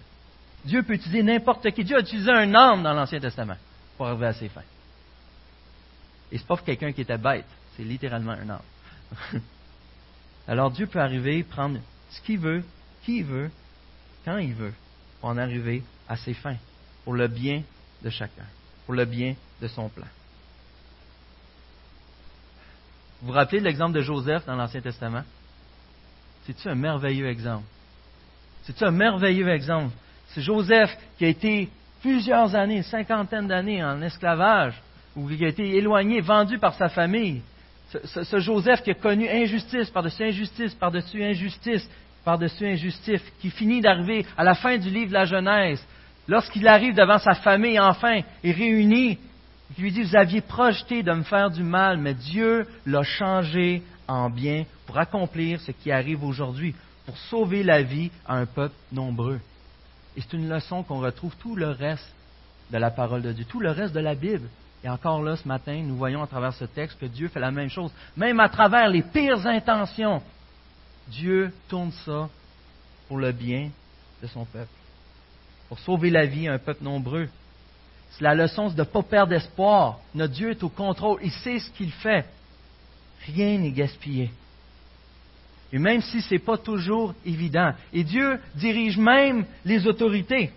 [0.64, 1.84] Dieu peut utiliser n'importe qui.
[1.84, 3.56] Dieu a utilisé un homme dans l'Ancien Testament
[3.96, 4.62] pour arriver à ses fins.
[6.32, 9.40] Et c'est pas quelqu'un qui était bête, c'est littéralement un homme.
[10.48, 11.78] Alors Dieu peut arriver, prendre
[12.10, 12.64] ce qu'il veut,
[13.04, 13.50] qui il veut,
[14.24, 14.74] quand il veut,
[15.20, 16.56] pour en arriver à ses fins,
[17.04, 17.62] pour le bien
[18.02, 18.44] de chacun,
[18.86, 20.06] pour le bien de son plan.
[23.20, 25.24] Vous vous rappelez l'exemple de Joseph dans l'Ancien Testament?
[26.44, 27.64] C'est-tu un merveilleux exemple?
[28.64, 29.94] C'est-tu un merveilleux exemple?
[30.28, 31.68] C'est Joseph qui a été
[32.00, 34.74] plusieurs années, cinquantaine d'années en esclavage,
[35.16, 37.42] ou qui a été éloigné, vendu par sa famille.
[38.04, 41.88] Ce Joseph qui a connu injustice par-dessus injustice, par-dessus injustice,
[42.24, 45.84] par-dessus injustice, qui finit d'arriver à la fin du livre de la Genèse,
[46.26, 49.18] lorsqu'il arrive devant sa famille, enfin, et réuni,
[49.76, 53.82] il lui dit, vous aviez projeté de me faire du mal, mais Dieu l'a changé
[54.08, 56.74] en bien pour accomplir ce qui arrive aujourd'hui,
[57.06, 59.40] pour sauver la vie à un peuple nombreux.
[60.16, 62.14] Et c'est une leçon qu'on retrouve tout le reste
[62.70, 64.48] de la parole de Dieu, tout le reste de la Bible.
[64.82, 67.50] Et encore là, ce matin, nous voyons à travers ce texte que Dieu fait la
[67.50, 67.90] même chose.
[68.16, 70.22] Même à travers les pires intentions,
[71.08, 72.28] Dieu tourne ça
[73.08, 73.70] pour le bien
[74.22, 74.70] de son peuple,
[75.68, 77.28] pour sauver la vie à un peuple nombreux.
[78.20, 79.98] La leçon, c'est de ne pas perdre espoir.
[80.14, 81.18] Notre Dieu est au contrôle.
[81.22, 82.24] Il sait ce qu'il fait.
[83.26, 84.30] Rien n'est gaspillé.
[85.74, 87.72] Et même si ce n'est pas toujours évident.
[87.92, 90.52] Et Dieu dirige même les autorités.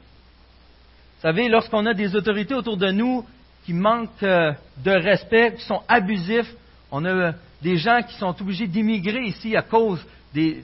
[1.16, 3.26] Vous savez, lorsqu'on a des autorités autour de nous
[3.66, 4.54] qui manquent euh,
[4.86, 6.54] de respect, qui sont abusifs,
[6.92, 10.62] on a des gens qui sont obligés d'immigrer ici à cause des,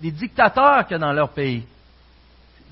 [0.00, 1.62] dictateurs qu'il y a dans leur pays.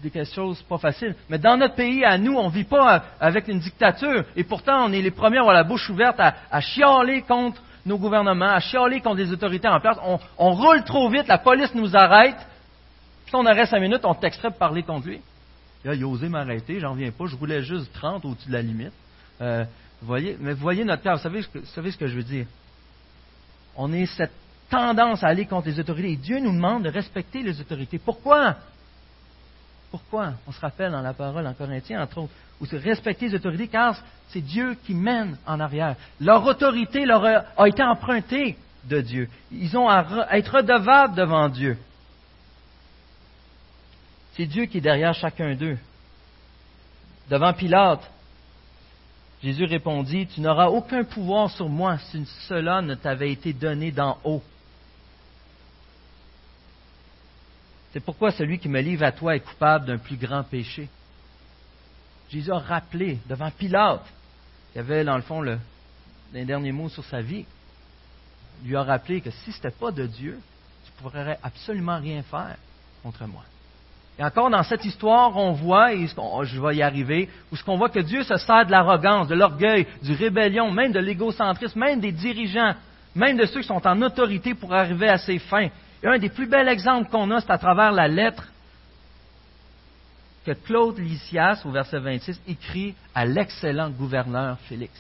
[0.03, 1.15] C'est quelque chose pas facile.
[1.31, 4.25] Mais dans notre pays, à nous, on ne vit pas avec une dictature.
[4.35, 7.63] Et pourtant, on est les premiers à avoir la bouche ouverte à, à chialer contre
[7.87, 9.99] nos gouvernements, à chialer contre les autorités en place.
[10.39, 12.39] On, roule trop vite, la police nous arrête.
[13.27, 15.21] Puis on arrête cinq minutes, on t'extrait pour parler contre lui.
[15.85, 18.93] il a osé m'arrêter, j'en viens pas, je voulais juste 30 au-dessus de la limite.
[19.41, 19.65] Euh,
[20.03, 21.23] voyez, mais voyez notre cœur, vous
[21.65, 22.47] savez ce que je veux dire?
[23.77, 24.33] On a cette
[24.71, 26.13] tendance à aller contre les autorités.
[26.13, 27.99] Et Dieu nous demande de respecter les autorités.
[27.99, 28.57] Pourquoi?
[29.95, 30.33] Pourquoi?
[30.49, 33.97] On se rappelle dans la parole en Corinthiens, entre autres, où respecter les autorités, car
[34.31, 35.95] c'est Dieu qui mène en arrière.
[36.21, 39.29] Leur autorité a, été empruntée de Dieu.
[39.53, 41.79] Ils ont à, être redevables devant Dieu.
[44.33, 45.79] C'est Dieu qui est derrière chacun d'eux.
[47.31, 48.03] Devant Pilate,
[49.45, 54.19] Jésus répondit, Tu n'auras aucun pouvoir sur moi si cela ne t'avait été donné d'en
[54.25, 54.43] haut.
[57.95, 60.89] C'est pourquoi celui qui me livre à toi est coupable d'un plus grand péché.
[62.29, 64.05] Jésus a rappelé devant Pilate,
[64.73, 65.61] qui avait dans le fond le,
[66.33, 67.47] les derniers mots sur sa vie,
[68.65, 70.41] lui a rappelé que si ce n'était pas de Dieu,
[70.85, 72.57] tu ne pourrais absolument rien faire
[73.05, 73.45] contre moi.
[74.19, 77.91] Et encore dans cette histoire, on voit, et je vais y arriver, où ce voit
[77.91, 82.11] que Dieu se sert de l'arrogance, de l'orgueil, du rébellion, même de l'égocentrisme, même des
[82.11, 82.75] dirigeants,
[83.15, 85.69] même de ceux qui sont en autorité pour arriver à ses fins.
[86.03, 88.49] Un des plus bels exemples qu'on a, c'est à travers la lettre
[90.45, 94.93] que Claude Lysias, au verset 26, écrit à l'excellent gouverneur Félix.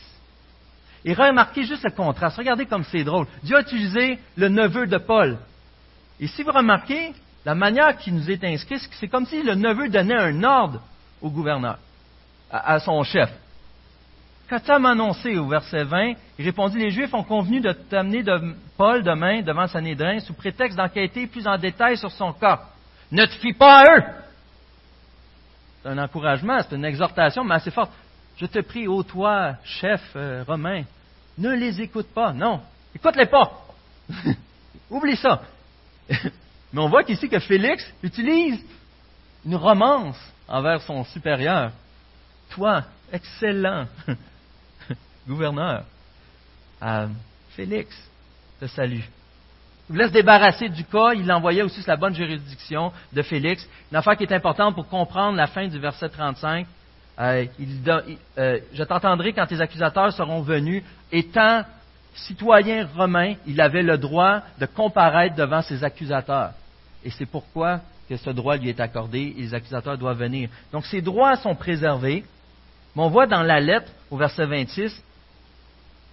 [1.04, 2.38] Et remarquez juste le contraste.
[2.38, 3.26] Regardez comme c'est drôle.
[3.42, 5.36] Dieu a utilisé le neveu de Paul.
[6.18, 7.12] Et si vous remarquez,
[7.44, 10.80] la manière qui nous est inscrite, c'est comme si le neveu donnait un ordre
[11.20, 11.78] au gouverneur,
[12.50, 13.30] à, son chef.
[14.48, 18.22] Quand tu m'a annoncé au verset 20, il répondit Les Juifs ont convenu de t'amener
[18.22, 22.60] de Paul demain devant Sanhédrin sous prétexte d'enquêter plus en détail sur son cas.
[23.10, 24.02] Ne te fie pas à eux
[25.82, 27.92] C'est un encouragement, c'est une exhortation, mais assez forte.
[28.36, 30.82] Je te prie, ô toi, chef euh, romain,
[31.38, 32.32] ne les écoute pas.
[32.32, 32.60] Non,
[32.94, 33.50] écoute-les pas.
[34.90, 35.40] Oublie ça.
[36.72, 38.60] Mais on voit qu'ici que Félix utilise
[39.46, 41.70] une romance envers son supérieur.
[42.50, 43.86] Toi, excellent
[45.26, 45.84] gouverneur,
[47.50, 47.96] Félix
[48.60, 49.00] te salue.
[49.88, 53.68] Il vous laisse débarrasser du cas, il envoyait aussi sur la bonne juridiction de Félix.
[53.90, 56.66] Une affaire qui est importante pour comprendre la fin du verset 35.
[57.20, 57.46] Euh,
[58.38, 60.82] euh, je t'entendrai quand tes accusateurs seront venus,
[61.12, 61.64] étant
[62.14, 66.52] citoyen romain, il avait le droit de comparaître devant ses accusateurs
[67.04, 70.48] et c'est pourquoi que ce droit lui est accordé et les accusateurs doivent venir.
[70.72, 72.24] Donc ces droits sont préservés,
[72.96, 75.02] mais on voit dans la lettre au verset 26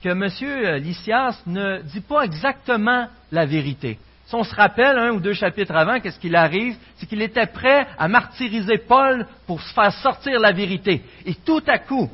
[0.02, 0.82] que M.
[0.82, 4.00] Lysias ne dit pas exactement la vérité.
[4.26, 6.78] Si on se rappelle un ou deux chapitres avant, qu'est-ce qu'il arrive?
[6.96, 11.04] C'est qu'il était prêt à martyriser Paul pour se faire sortir la vérité.
[11.26, 12.10] Et tout à coup,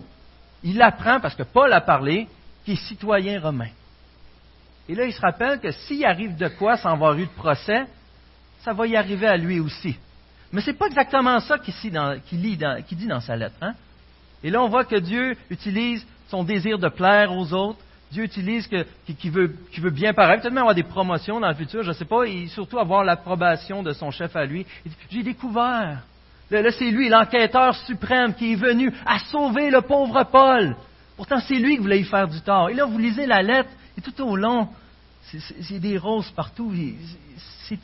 [0.63, 2.27] il apprend, parce que Paul a parlé,
[2.65, 3.69] qu'il est citoyen romain.
[4.89, 7.85] Et là, il se rappelle que s'il arrive de quoi sans avoir eu de procès,
[8.61, 9.95] ça va y arriver à lui aussi.
[10.51, 13.57] Mais ce n'est pas exactement ça qu'il dit dans sa lettre.
[13.61, 13.75] Hein?
[14.43, 17.79] Et là, on voit que Dieu utilise son désir de plaire aux autres.
[18.11, 21.83] Dieu utilise qu'il veut, veut, bien paraître, peut-être même avoir des promotions dans le futur,
[21.83, 24.65] je ne sais pas, et surtout avoir l'approbation de son chef à lui.
[25.11, 26.03] J'ai découvert.
[26.49, 30.77] Là, c'est lui, l'enquêteur suprême, qui est venu à sauver le pauvre Paul.
[31.17, 32.69] Pourtant, c'est lui qui voulait y faire du tort.
[32.69, 34.69] Et là, vous lisez la lettre, et tout au long,
[35.23, 36.71] c'est des roses partout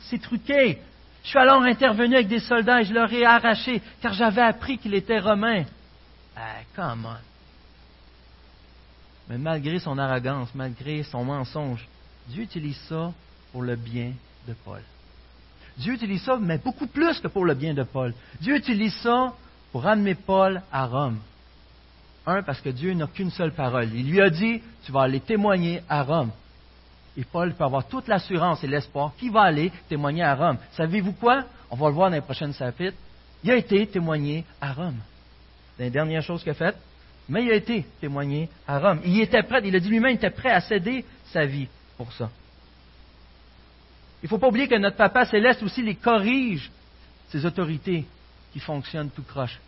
[0.08, 0.78] c'est truqué.
[1.22, 4.78] Je suis alors intervenu avec des soldats et je leur ai arraché, car j'avais appris
[4.78, 5.64] qu'il était romain.
[6.36, 6.94] Ah?
[9.28, 11.86] Mais malgré son arrogance, malgré son mensonge,
[12.28, 13.12] Dieu utilise ça
[13.52, 14.12] pour le bien
[14.46, 14.82] de Paul.
[15.76, 18.14] Dieu utilise ça, mais beaucoup plus que pour le bien de Paul.
[18.40, 19.32] Dieu utilise ça
[19.72, 21.18] pour amener Paul à Rome.
[22.26, 23.88] Un, parce que Dieu n'a qu'une seule parole.
[23.92, 26.30] Il lui a dit, tu vas aller témoigner à Rome.
[27.16, 30.58] Et Paul peut avoir toute l'assurance et l'espoir qu'il va aller témoigner à Rome.
[30.72, 31.44] Savez-vous quoi?
[31.70, 32.96] On va le voir dans les prochaines chapitres.
[33.42, 34.98] Il a été témoigné à Rome.
[35.78, 36.76] La dernière chose qu'il a faite.
[37.28, 39.00] Mais il a été témoigné à Rome.
[39.04, 42.12] Il était prêt, il a dit lui-même, il était prêt à céder sa vie pour
[42.12, 42.30] ça.
[44.22, 46.70] Il ne faut pas oublier que notre Papa céleste aussi les corrige,
[47.28, 48.04] ces autorités
[48.52, 49.58] qui fonctionnent tout croche.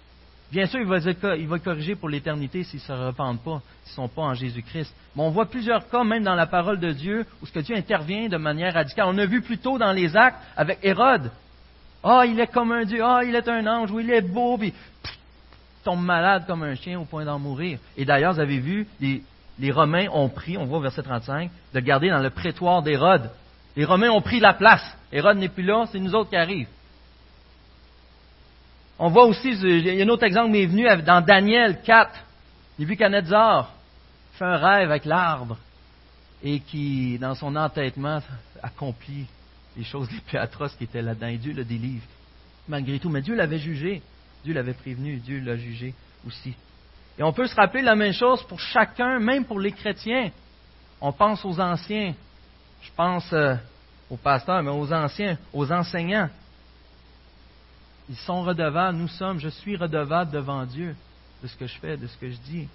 [0.51, 4.07] Bien sûr, il va, être, corrigé pour l'éternité s'ils ne se repentent pas, s'ils ne
[4.07, 4.95] sont pas en Jésus-Christ.
[5.15, 7.75] Mais on voit plusieurs cas, même dans la parole de Dieu, où ce que Dieu
[7.75, 9.07] intervient de manière radicale.
[9.09, 11.33] On a vu plus tôt dans les actes avec Hérode.
[12.05, 14.57] Ah, il est comme un Dieu, ah, il est un ange, ou il est beau,
[14.57, 14.73] puis
[15.87, 17.79] tombe malade comme un chien au point d'en mourir.
[17.97, 21.81] Et d'ailleurs, vous avez vu, les, Romains ont pris, on voit au verset 35, de
[21.81, 23.31] garder dans le prétoire d'Hérode.
[23.77, 24.83] Les Romains ont pris la place.
[25.13, 26.69] Hérode n'est plus là, c'est nous autres qui arrivent.
[28.99, 32.11] On voit aussi, il y a un autre exemple qui m'est venu dans Daniel 4.
[32.81, 33.73] Nebuchadnezzar
[34.33, 35.57] fait un rêve avec l'arbre
[36.43, 38.21] et qui, dans son entêtement,
[38.61, 39.27] accomplit
[39.77, 41.29] les choses les plus atroces qui étaient là-dedans.
[41.29, 42.05] Et Dieu le délivre,
[42.67, 43.09] malgré tout.
[43.09, 44.03] Mais Dieu l'avait jugé,
[44.47, 45.93] Dieu l'avait prévenu, Dieu l'a jugé
[46.25, 46.55] aussi.
[47.19, 50.31] Et on peut se rappeler la même chose pour chacun, même pour les chrétiens.
[51.01, 52.15] On pense aux anciens.
[52.81, 53.57] Je pense euh,
[54.09, 56.29] aux pasteurs, mais aux anciens, aux enseignants.
[58.09, 60.95] Ils sont redevables, nous sommes, je suis redevable devant Dieu
[61.43, 62.69] de ce que je fais, de ce que je dis.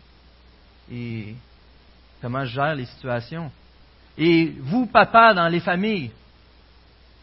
[0.92, 1.36] Et
[2.22, 3.50] comment je gère les situations.
[4.18, 6.12] Et vous, papa, dans les familles,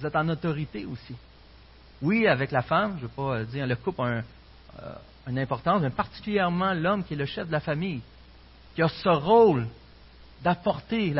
[0.01, 1.15] vous êtes en autorité aussi.
[2.01, 4.23] Oui, avec la femme, je ne veux pas dire le couple un,
[4.81, 4.95] euh,
[5.27, 8.01] une importance, mais particulièrement l'homme qui est le chef de la famille,
[8.75, 9.67] qui a ce rôle
[10.43, 11.15] d'apporter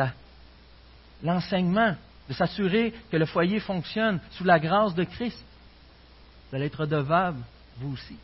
[1.21, 1.95] l'enseignement,
[2.27, 5.43] de s'assurer que le foyer fonctionne sous la grâce de Christ.
[6.49, 7.41] Vous allez être redevable,
[7.77, 8.17] vous aussi.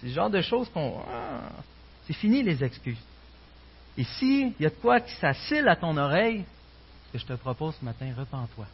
[0.00, 1.00] C'est le genre de choses qu'on.
[1.08, 1.50] Ah,
[2.06, 3.02] c'est fini les excuses.
[3.96, 6.44] Et s'il y a de quoi qui s'assile à ton oreille,
[7.06, 8.66] ce que je te propose ce matin, repens-toi.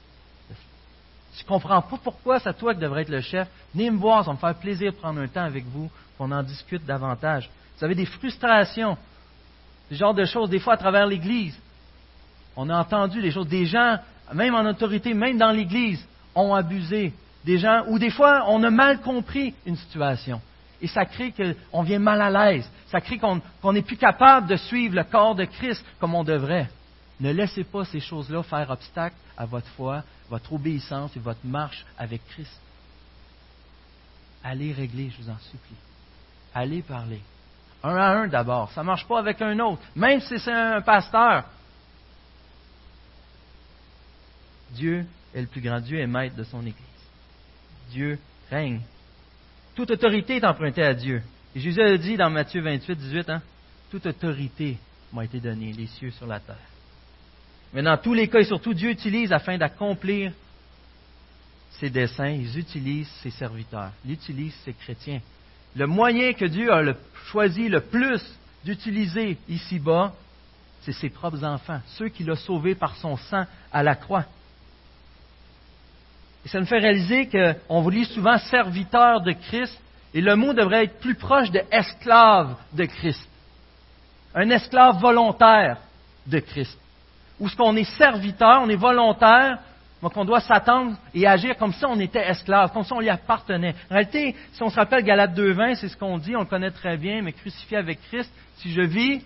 [1.39, 3.47] Tu ne comprends pas pourquoi c'est toi qui devrais être le chef.
[3.73, 6.33] Venez me voir, ça va me faire plaisir de prendre un temps avec vous, qu'on
[6.33, 7.49] en discute davantage.
[7.79, 8.99] Vous avez des frustrations,
[9.89, 11.57] ce genre de choses, des fois à travers l'Église.
[12.57, 13.47] On a entendu les choses.
[13.47, 13.99] Des gens,
[14.35, 17.13] même en autorité, même dans l'Église, ont abusé.
[17.45, 20.41] Des gens, ou des fois, on a mal compris une situation.
[20.83, 22.69] Et ça crée qu'on vient mal à l'aise.
[22.91, 26.69] Ça crée qu'on n'est plus capable de suivre le corps de Christ comme on devrait.
[27.21, 31.85] Ne laissez pas ces choses-là faire obstacle à votre foi, votre obéissance et votre marche
[31.97, 32.61] avec Christ.
[34.45, 35.77] Allez régler, je vous en supplie.
[36.55, 37.21] Allez parler.
[37.83, 38.71] Un à un d'abord.
[38.73, 39.83] Ça ne marche pas avec un autre.
[39.95, 41.45] Même si c'est un pasteur.
[44.71, 45.81] Dieu est le plus grand.
[45.81, 46.75] Dieu est maître de son Église.
[47.91, 48.19] Dieu
[48.51, 48.81] règne.
[49.75, 51.23] Toute autorité est empruntée à Dieu.
[51.55, 53.43] Et Jésus a dit dans Matthieu 28, 18, hein,
[53.91, 54.77] toute autorité
[55.13, 56.57] m'a été donnée, les cieux sur la terre.
[57.73, 60.33] Mais dans tous les cas, et surtout, Dieu utilise afin d'accomplir
[61.73, 65.21] ses desseins, il utilise ses serviteurs, il utilise ses chrétiens.
[65.77, 66.83] Le moyen que Dieu a
[67.27, 68.23] choisi le plus
[68.65, 70.13] d'utiliser ici-bas,
[70.83, 74.25] c'est ses propres enfants, ceux qu'il a sauvés par son sang à la croix.
[76.45, 79.79] Et ça nous fait réaliser qu'on vous lit souvent serviteur de Christ,
[80.15, 83.29] et le mot devrait être plus proche de esclave de Christ.
[84.35, 85.79] Un esclave volontaire
[86.27, 86.79] de Christ
[87.41, 89.59] où ce qu'on est serviteur, on est volontaire,
[90.03, 93.09] donc on doit s'attendre et agir comme si on était esclave, comme si on lui
[93.09, 93.75] appartenait.
[93.91, 96.71] En réalité, si on se rappelle Galate 2.20, c'est ce qu'on dit, on le connaît
[96.71, 99.23] très bien, mais crucifié avec Christ, si je vis,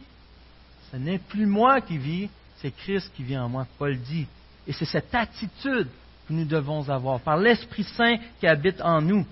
[0.91, 4.27] ce n'est plus moi qui vis, c'est Christ qui vit en moi, Paul dit.
[4.67, 5.89] Et c'est cette attitude
[6.29, 9.27] que nous devons avoir par l'Esprit Saint qui habite en nous.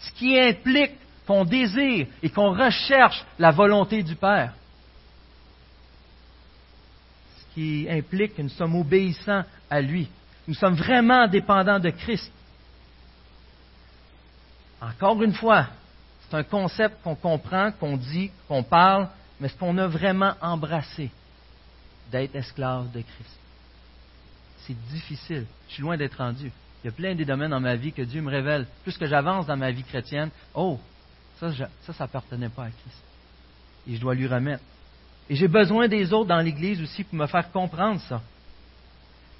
[0.00, 0.92] Ce qui implique
[1.26, 4.52] qu'on désire et qu'on recherche la volonté du Père
[7.56, 10.10] qui implique que nous sommes obéissants à lui.
[10.46, 12.30] Nous sommes vraiment dépendants de Christ.
[14.78, 15.68] Encore une fois,
[16.28, 19.08] c'est un concept qu'on comprend, qu'on dit, qu'on parle,
[19.40, 21.10] mais est-ce qu'on a vraiment embrassé
[22.12, 23.38] d'être esclave de Christ?
[24.66, 25.46] C'est difficile.
[25.68, 26.52] Je suis loin d'être rendu.
[26.84, 28.66] Il y a plein de domaines dans ma vie que Dieu me révèle.
[28.82, 30.78] Plus que j'avance dans ma vie chrétienne, oh,
[31.40, 33.02] ça, ça, ça n'appartenait pas à Christ.
[33.88, 34.62] Et je dois lui remettre.
[35.28, 38.20] Et j'ai besoin des autres dans l'Église aussi pour me faire comprendre ça.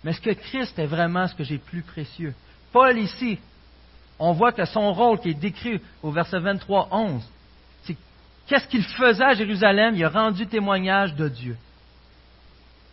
[0.02, 2.34] Mais est-ce que Christ est vraiment ce que j'ai plus précieux?
[2.72, 3.38] Paul ici,
[4.18, 7.22] on voit que son rôle qui est décrit au verset 23, 11,
[7.84, 7.96] c'est
[8.46, 9.94] qu'est-ce qu'il faisait à Jérusalem?
[9.94, 11.56] Il a rendu témoignage de Dieu.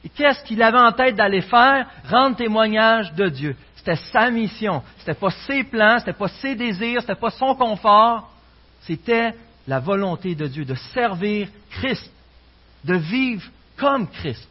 [0.04, 1.88] Et qu'est-ce qu'il avait en tête d'aller faire?
[2.10, 3.56] Rendre témoignage de Dieu.
[3.78, 4.84] C'était sa mission.
[5.00, 8.30] C'était pas ses plans, c'était pas ses désirs, c'était pas son confort.
[8.82, 9.34] C'était
[9.68, 12.13] la volonté de Dieu de servir Christ
[12.84, 13.44] de vivre
[13.78, 14.48] comme Christ,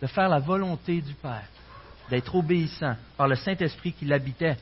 [0.00, 1.48] de faire la volonté du Père,
[2.10, 4.56] d'être obéissant par le Saint-Esprit qui l'habitait.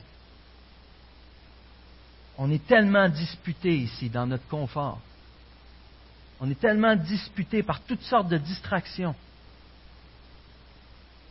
[2.37, 4.99] On est tellement disputé ici dans notre confort.
[6.39, 9.15] On est tellement disputé par toutes sortes de distractions.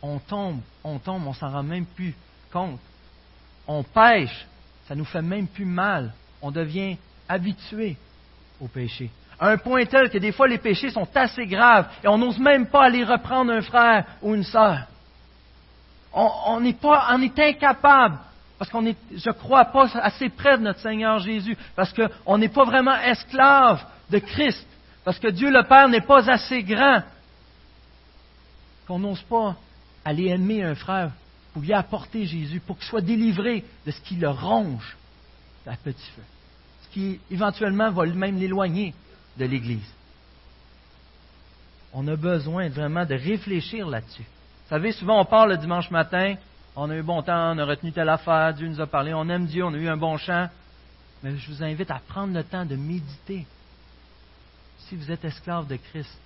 [0.00, 2.14] On tombe, on tombe, on s'en rend même plus
[2.52, 2.80] compte.
[3.66, 4.46] On pêche,
[4.86, 6.12] ça nous fait même plus mal.
[6.40, 6.96] On devient
[7.28, 7.96] habitué
[8.60, 9.10] au péché.
[9.42, 12.38] À un point tel que des fois les péchés sont assez graves et on n'ose
[12.38, 14.86] même pas aller reprendre un frère ou une sœur.
[16.12, 18.18] On, n'est pas, on est incapable
[18.56, 22.50] parce qu'on est, je crois, pas assez près de notre Seigneur Jésus, parce qu'on n'est
[22.50, 24.64] pas vraiment esclave de Christ,
[25.04, 27.02] parce que Dieu le Père n'est pas assez grand,
[28.86, 29.56] qu'on n'ose pas
[30.04, 31.10] aller aimer un frère
[31.52, 34.96] pour lui apporter Jésus, pour qu'il soit délivré de ce qui le ronge
[35.66, 36.22] à petit feu,
[36.84, 38.94] ce qui éventuellement va même l'éloigner
[39.38, 39.90] de l'Église.
[41.92, 44.22] On a besoin vraiment de réfléchir là-dessus.
[44.22, 46.36] Vous savez, souvent on parle le dimanche matin,
[46.74, 49.28] on a eu bon temps, on a retenu telle affaire, Dieu nous a parlé, on
[49.28, 50.48] aime Dieu, on a eu un bon chant.
[51.22, 53.46] Mais je vous invite à prendre le temps de méditer.
[54.78, 56.18] Si vous êtes esclave de Christ,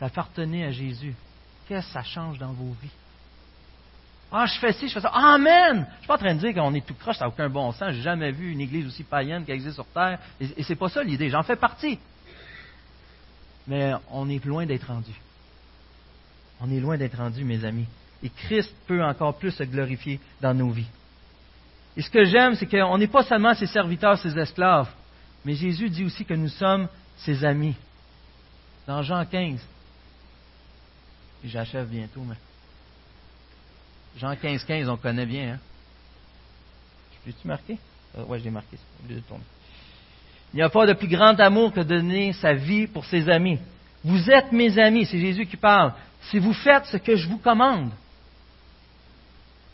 [0.00, 1.14] d'appartenir à Jésus,
[1.66, 2.90] qu'est-ce que ça change dans vos vies?
[4.32, 5.08] Ah, je fais ci, je fais ça.
[5.08, 5.74] Amen!
[5.74, 7.48] Je ne suis pas en train de dire qu'on est tout croche, ça n'a aucun
[7.48, 7.92] bon sens.
[7.92, 10.20] J'ai jamais vu une église aussi païenne qui existe sur terre.
[10.40, 11.30] Et, et c'est pas ça l'idée.
[11.30, 11.98] J'en fais partie.
[13.70, 15.12] Mais on est loin d'être rendu.
[16.60, 17.86] On est loin d'être rendu, mes amis.
[18.20, 20.88] Et Christ peut encore plus se glorifier dans nos vies.
[21.96, 24.90] Et ce que j'aime, c'est qu'on n'est pas seulement ses serviteurs, ses esclaves,
[25.44, 27.76] mais Jésus dit aussi que nous sommes ses amis.
[28.88, 29.60] Dans Jean 15,
[31.44, 32.34] et j'achève bientôt, mais
[34.18, 35.54] Jean 15, 15, on connaît bien.
[35.54, 35.58] Hein?
[37.24, 37.78] L'ai-tu marqué?
[38.18, 38.76] Euh, oui, je l'ai marqué.
[40.52, 43.28] Il n'y a pas de plus grand amour que de donner sa vie pour ses
[43.28, 43.58] amis.
[44.02, 47.38] Vous êtes mes amis, c'est Jésus qui parle, si vous faites ce que je vous
[47.38, 47.90] commande.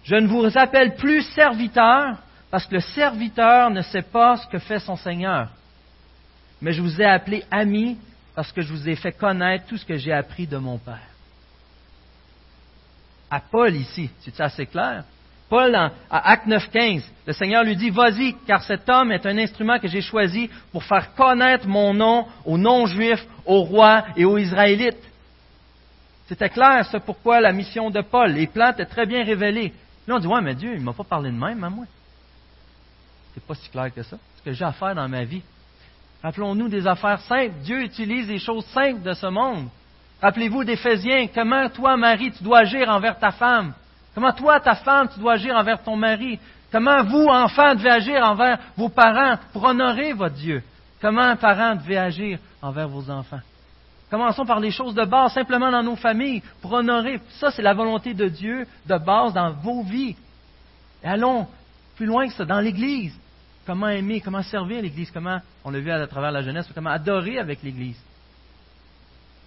[0.05, 2.19] Je ne vous appelle plus serviteur,
[2.51, 5.49] parce que le serviteur ne sait pas ce que fait son Seigneur.
[6.61, 7.99] Mais je vous ai appelé ami,
[8.35, 11.09] parce que je vous ai fait connaître tout ce que j'ai appris de mon Père.
[13.31, 15.05] À Paul ici, c'est assez clair?
[15.49, 19.79] Paul, à Acte 9.15, le Seigneur lui dit, vas-y, car cet homme est un instrument
[19.79, 25.03] que j'ai choisi pour faire connaître mon nom aux non-juifs, aux rois et aux Israélites.
[26.27, 28.33] C'était clair, c'est pourquoi la mission de Paul.
[28.33, 29.73] Les plans étaient très bien révélés.
[30.09, 31.85] Là, on dit, ouais, mais Dieu, il ne m'a pas parlé de même à moi.
[33.35, 34.17] C'est pas si clair que ça.
[34.39, 35.43] Ce que j'ai à faire dans ma vie.
[36.25, 37.55] Rappelons-nous des affaires simples.
[37.63, 39.69] Dieu utilise les choses simples de ce monde.
[40.21, 43.75] Rappelez-vous d'Éphésiens, comment toi, Marie, tu dois agir envers ta femme?
[44.17, 46.39] Comment toi, ta femme, tu dois agir envers ton mari?
[46.73, 50.63] Comment vous, enfants, devez agir envers vos parents pour honorer votre Dieu?
[51.03, 53.43] Comment un parent devait agir envers vos enfants?
[54.11, 57.21] Commençons par les choses de base, simplement dans nos familles, pour honorer.
[57.41, 60.17] Ça, c'est la volonté de Dieu de base dans vos vies.
[61.05, 61.47] Et allons
[61.97, 63.15] plus loin que ça, dans l'Église.
[63.67, 67.39] Comment aimer, comment servir l'Église, comment, on l'a vu à travers la jeunesse, comment adorer
[67.39, 68.03] avec l'Église.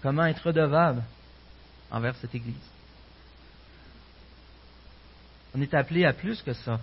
[0.00, 1.02] Comment être redevable
[1.90, 2.70] envers cette Église.
[5.56, 6.78] On est appelé à plus que ça.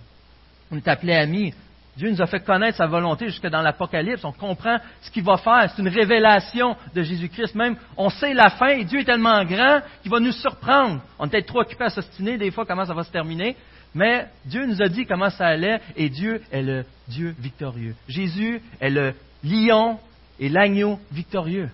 [0.70, 1.54] On est appelé amis.
[1.96, 4.24] Dieu nous a fait connaître sa volonté jusque dans l'Apocalypse.
[4.24, 5.68] On comprend ce qu'il va faire.
[5.68, 7.56] C'est une révélation de Jésus-Christ.
[7.56, 11.00] Même, on sait la fin et Dieu est tellement grand qu'il va nous surprendre.
[11.18, 13.56] On est peut-être trop occupé à s'ostiner des fois comment ça va se terminer.
[13.94, 17.96] Mais Dieu nous a dit comment ça allait et Dieu est le Dieu victorieux.
[18.06, 19.98] Jésus est le lion
[20.38, 21.70] et l'agneau victorieux.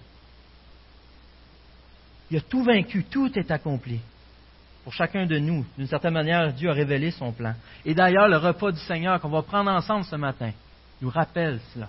[2.31, 4.01] Il a tout vaincu, tout est accompli
[4.85, 5.65] pour chacun de nous.
[5.79, 7.55] D'une certaine manière, Dieu a révélé son plan.
[7.85, 10.53] Et d'ailleurs, le repas du Seigneur qu'on va prendre ensemble ce matin
[11.01, 11.89] nous rappelle cela.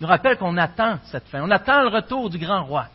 [0.00, 1.42] Nous rappelle qu'on attend cette fin.
[1.42, 2.86] On attend le retour du grand roi.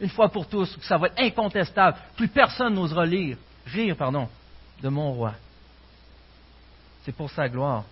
[0.00, 1.96] Une fois pour tous, que ça va être incontestable.
[2.16, 4.28] Plus personne n'osera rire, pardon,
[4.82, 5.34] de mon roi.
[7.04, 7.84] C'est pour sa gloire.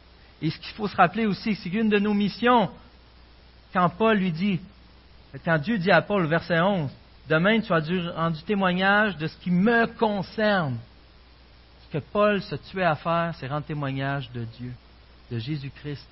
[0.42, 2.68] Et ce qu'il faut se rappeler aussi, c'est qu'une de nos missions,
[3.72, 4.60] quand Paul lui dit,
[5.44, 6.90] quand Dieu dit à Paul, verset 11,
[7.28, 7.82] Demain, tu as
[8.14, 10.78] rendu témoignage de ce qui me concerne
[11.92, 14.72] que Paul se tuait à faire, c'est rendre témoignage de Dieu,
[15.30, 16.06] de Jésus-Christ.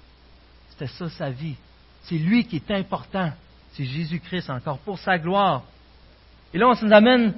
[0.71, 1.57] C'était ça sa vie.
[2.05, 3.33] C'est lui qui est important.
[3.73, 5.63] C'est Jésus-Christ encore pour sa gloire.
[6.53, 7.35] Et là, on se nous amène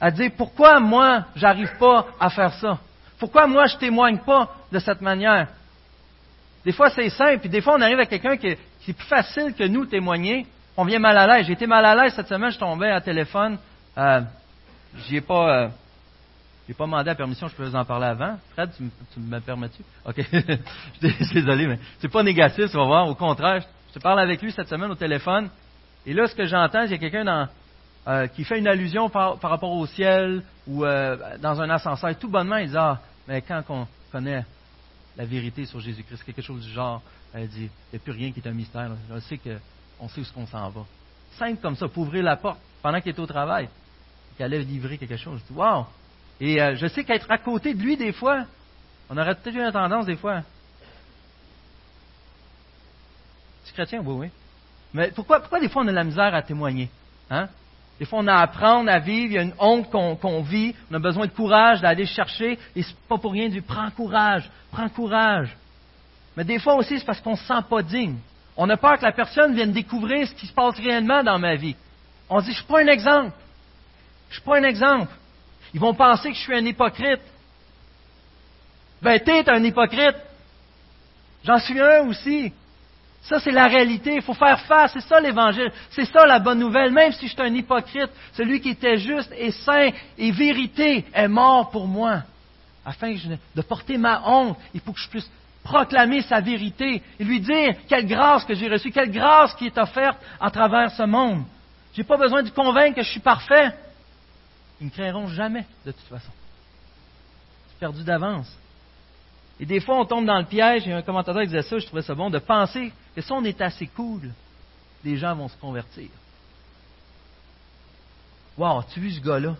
[0.00, 2.78] à dire pourquoi moi, j'arrive pas à faire ça?
[3.18, 5.48] Pourquoi moi, je témoigne pas de cette manière?
[6.64, 9.06] Des fois, c'est simple, puis des fois, on arrive à quelqu'un qui, qui est plus
[9.06, 10.46] facile que nous témoigner.
[10.76, 11.46] On vient mal à l'aise.
[11.46, 13.58] J'ai été mal à l'aise cette semaine, je tombais à téléphone.
[13.96, 14.20] Euh,
[15.04, 15.64] J'y ai pas.
[15.64, 15.68] Euh,
[16.66, 18.38] j'ai pas demandé la permission, je peux vous en parler avant.
[18.52, 19.82] Fred, tu, me permets-tu?
[20.04, 20.16] OK.
[21.02, 23.08] je suis désolé, mais c'est pas négatif, tu vas voir.
[23.08, 25.48] Au contraire, je te parle avec lui cette semaine au téléphone.
[26.04, 27.48] Et là, ce que j'entends, il y a quelqu'un
[28.08, 32.18] euh, qui fait une allusion par, rapport au ciel ou euh, dans un ascenseur.
[32.18, 32.98] tout bonnement, il dit Ah,
[33.28, 34.44] mais quand on connaît
[35.16, 37.00] la vérité sur Jésus-Christ, quelque chose du genre,
[37.32, 38.90] elle dit Il n'y a plus rien qui est un mystère.
[39.08, 39.36] Je
[39.98, 40.84] qu'on sait où qu'on s'en va.
[41.38, 43.68] Simple comme ça, pour ouvrir la porte pendant qu'il est au travail,
[44.36, 45.40] qu'il allait livrer quelque chose.
[45.46, 45.86] Je dis Waouh
[46.40, 48.44] et euh, je sais qu'être à côté de lui, des fois,
[49.08, 50.42] on aurait peut-être une tendance, des fois.
[53.64, 54.02] Tu chrétien?
[54.04, 54.30] Oui, oui.
[54.92, 56.90] Mais pourquoi, pourquoi des fois on a de la misère à témoigner?
[57.30, 57.48] Hein?
[57.98, 60.74] Des fois, on a à apprendre à vivre, il y a une honte qu'on vit,
[60.90, 64.50] on a besoin de courage d'aller chercher, et c'est pas pour rien du prends courage,
[64.70, 65.56] prends courage.
[66.36, 68.18] Mais des fois aussi, c'est parce qu'on ne se sent pas digne.
[68.56, 71.56] On a peur que la personne vienne découvrir ce qui se passe réellement dans ma
[71.56, 71.76] vie.
[72.28, 73.32] On se dit, je ne suis pas un exemple.
[74.28, 75.12] Je ne suis pas un exemple.
[75.76, 77.20] Ils vont penser que je suis un hypocrite.
[79.02, 80.16] Ben, t'es un hypocrite.
[81.44, 82.50] J'en suis un aussi.
[83.20, 84.14] Ça, c'est la réalité.
[84.14, 84.92] Il faut faire face.
[84.94, 85.70] C'est ça l'Évangile.
[85.90, 86.92] C'est ça la bonne nouvelle.
[86.92, 91.28] Même si je suis un hypocrite, celui qui était juste et saint et vérité est
[91.28, 92.22] mort pour moi.
[92.82, 93.14] Afin
[93.54, 95.30] de porter ma honte, il faut que je puisse
[95.62, 99.76] proclamer sa vérité et lui dire quelle grâce que j'ai reçue, quelle grâce qui est
[99.76, 101.44] offerte à travers ce monde.
[101.92, 103.74] Je n'ai pas besoin de convaincre que je suis parfait.
[104.80, 106.32] Ils ne créeront jamais, de toute façon.
[107.68, 108.54] C'est perdu d'avance.
[109.58, 112.02] Et des fois, on tombe dans le piège, et un commentateur disait ça, je trouvais
[112.02, 114.30] ça bon, de penser que si on est assez cool,
[115.04, 116.08] les gens vont se convertir.
[118.58, 119.56] Wow, tu vu ce gars-là?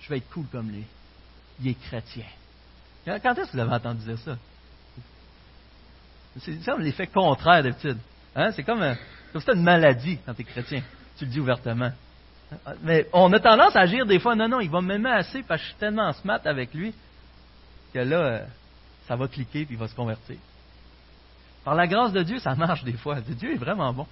[0.00, 0.84] Je vais être cool comme lui.
[1.60, 2.24] Il est chrétien.
[3.04, 4.36] Quand est-ce que vous avez entendu dire ça?
[6.40, 7.98] C'est comme l'effet contraire d'habitude.
[8.34, 8.52] Hein?
[8.52, 8.94] C'est comme, euh,
[9.32, 10.82] comme une maladie quand tu es chrétien.
[11.18, 11.92] Tu le dis ouvertement.
[12.82, 15.60] Mais on a tendance à agir des fois, non, non, il va m'aimer assez parce
[15.60, 16.94] que je suis tellement smart avec lui
[17.92, 18.44] que là, euh,
[19.06, 20.36] ça va cliquer puis il va se convertir.
[21.64, 23.20] Par la grâce de Dieu, ça marche des fois.
[23.20, 24.06] Dieu est vraiment bon.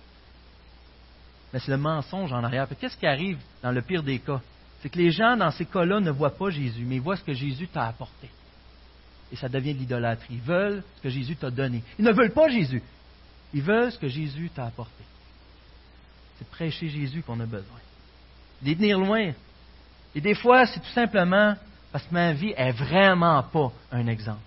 [1.53, 2.69] Mais c'est le mensonge en arrière.
[2.79, 4.41] Qu'est-ce qui arrive dans le pire des cas?
[4.81, 7.25] C'est que les gens, dans ces cas-là, ne voient pas Jésus, mais ils voient ce
[7.25, 8.31] que Jésus t'a apporté.
[9.33, 10.35] Et ça devient de l'idolâtrie.
[10.35, 11.83] Ils veulent ce que Jésus t'a donné.
[11.99, 12.83] Ils ne veulent pas Jésus.
[13.53, 15.05] Ils veulent ce que Jésus t'a apporté.
[16.39, 17.79] C'est prêcher Jésus qu'on a besoin.
[18.63, 19.33] Les tenir loin.
[20.15, 21.55] Et des fois, c'est tout simplement
[21.93, 24.41] parce que ma vie est vraiment pas un exemple.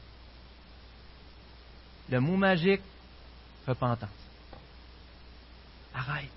[2.10, 2.82] Le mot magique,
[3.68, 4.10] repentance.
[5.96, 6.30] Arrête.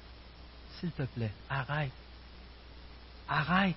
[0.78, 1.90] S'il te plaît, arrête.
[3.28, 3.74] Arrête.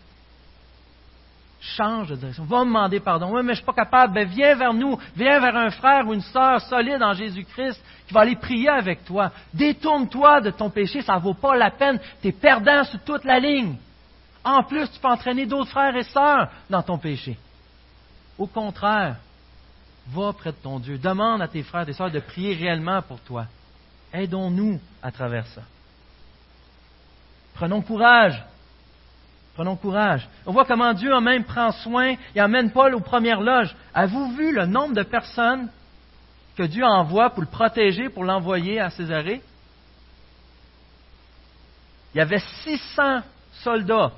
[1.62, 2.46] Change de direction.
[2.46, 3.32] Va me demander pardon.
[3.34, 4.14] Oui, mais je ne suis pas capable.
[4.14, 4.98] Ben, viens vers nous.
[5.16, 9.04] Viens vers un frère ou une sœur solide en Jésus-Christ qui va aller prier avec
[9.04, 9.32] toi.
[9.54, 11.02] Détourne-toi de ton péché.
[11.02, 12.00] Ça ne vaut pas la peine.
[12.22, 13.76] Tu es perdant sur toute la ligne.
[14.44, 17.38] En plus, tu peux entraîner d'autres frères et sœurs dans ton péché.
[18.38, 19.18] Au contraire,
[20.12, 20.98] Va près de ton Dieu.
[20.98, 23.46] Demande à tes frères et sœurs de prier réellement pour toi.
[24.12, 25.62] Aidons-nous à travers ça.
[27.54, 28.44] Prenons courage.
[29.54, 30.28] Prenons courage.
[30.46, 33.76] On voit comment Dieu en même prend soin et amène Paul aux premières loges.
[33.94, 35.70] Avez-vous vu le nombre de personnes
[36.56, 39.42] que Dieu envoie pour le protéger, pour l'envoyer à Césarée?
[42.16, 43.22] Il y avait 600
[43.62, 44.12] soldats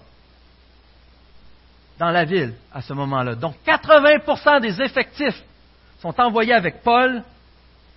[2.00, 3.36] dans la ville à ce moment-là.
[3.36, 5.42] Donc 80% des effectifs
[6.00, 7.24] sont envoyés avec Paul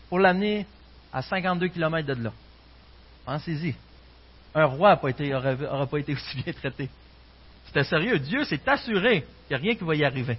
[0.09, 0.67] pour l'amener
[1.13, 2.33] à 52 km de là.
[3.25, 3.75] Pensez-y.
[4.55, 6.89] Un roi n'aurait pas été aussi bien traité.
[7.67, 8.19] C'était sérieux.
[8.19, 10.39] Dieu s'est assuré qu'il n'y a rien qui va y arriver.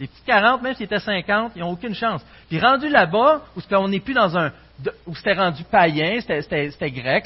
[0.00, 2.24] Les petits 40, même s'ils étaient 50, ils n'ont aucune chance.
[2.48, 4.52] Puis rendu là-bas, où on n'est plus dans un,
[5.06, 7.24] où c'était rendu païen, c'était grec,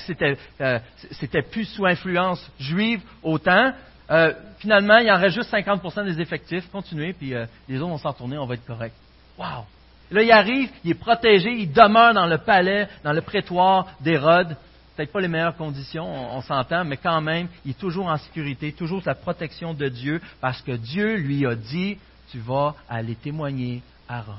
[0.61, 0.79] euh,
[1.13, 3.73] c'était plus sous influence juive autant,
[4.11, 6.69] euh, finalement, il en reste juste 50% des effectifs.
[6.71, 8.95] Continuez, puis euh, les autres vont s'en tourner, on va être correct.
[9.39, 9.65] Wow!
[10.11, 14.57] Là, il arrive, il est protégé, il demeure dans le palais, dans le prétoire d'Hérode.
[14.95, 18.73] Peut-être pas les meilleures conditions, on, s'entend, mais quand même, il est toujours en sécurité,
[18.73, 21.99] toujours sous la protection de Dieu, parce que Dieu lui a dit,
[22.31, 24.37] tu vas aller témoigner à Rome.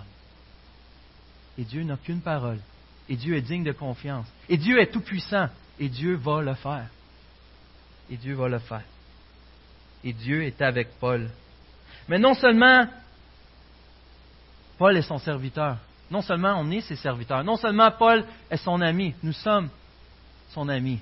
[1.59, 2.59] Et Dieu n'a qu'une parole.
[3.09, 4.25] Et Dieu est digne de confiance.
[4.49, 5.47] Et Dieu est tout-puissant.
[5.79, 6.87] Et Dieu va le faire.
[8.09, 8.83] Et Dieu va le faire.
[10.07, 11.29] Et Dieu est avec Paul.
[12.07, 12.87] Mais non seulement
[14.77, 15.79] Paul est son serviteur.
[16.09, 19.69] Non seulement on est ses serviteurs, non seulement Paul est son ami, nous sommes
[20.51, 20.99] son ami,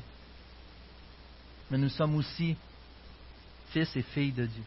[1.70, 2.56] mais nous sommes aussi
[3.70, 4.64] fils et filles de Dieu.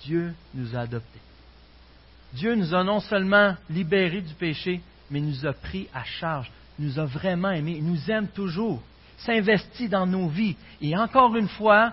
[0.00, 1.20] Dieu nous a adoptés.
[2.32, 6.50] Dieu nous a non seulement libérés du péché, mais nous a pris à charge,
[6.80, 8.82] nous a vraiment aimés, nous aime toujours,
[9.18, 10.56] s'investit dans nos vies.
[10.80, 11.92] Et encore une fois,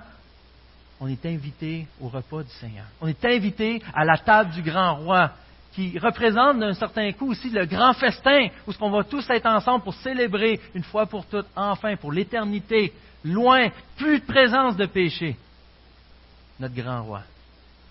[1.04, 2.86] on est invité au repas du Seigneur.
[3.02, 5.32] On est invité à la table du grand roi,
[5.74, 9.84] qui représente d'un certain coup aussi le grand festin, où qu'on va tous être ensemble
[9.84, 12.94] pour célébrer une fois pour toutes, enfin, pour l'éternité,
[13.26, 15.36] loin, plus de présence de péché.
[16.58, 17.24] Notre grand roi.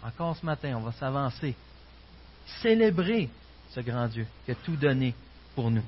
[0.03, 1.55] Encore ce matin, on va s'avancer,
[2.63, 3.29] célébrer
[3.75, 5.15] ce grand Dieu qui a tout donné
[5.55, 5.85] pour nous.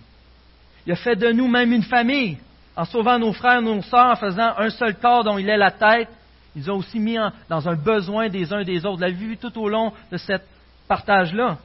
[0.87, 2.37] Il a fait de nous même une famille,
[2.77, 5.71] en sauvant nos frères, nos sœurs, en faisant un seul corps dont il est la
[5.71, 6.11] tête,
[6.57, 7.17] ils a aussi mis
[7.49, 8.97] dans un besoin des uns des autres.
[8.97, 10.35] Vous l'avez vu tout au long de ce
[10.87, 11.59] partage-là.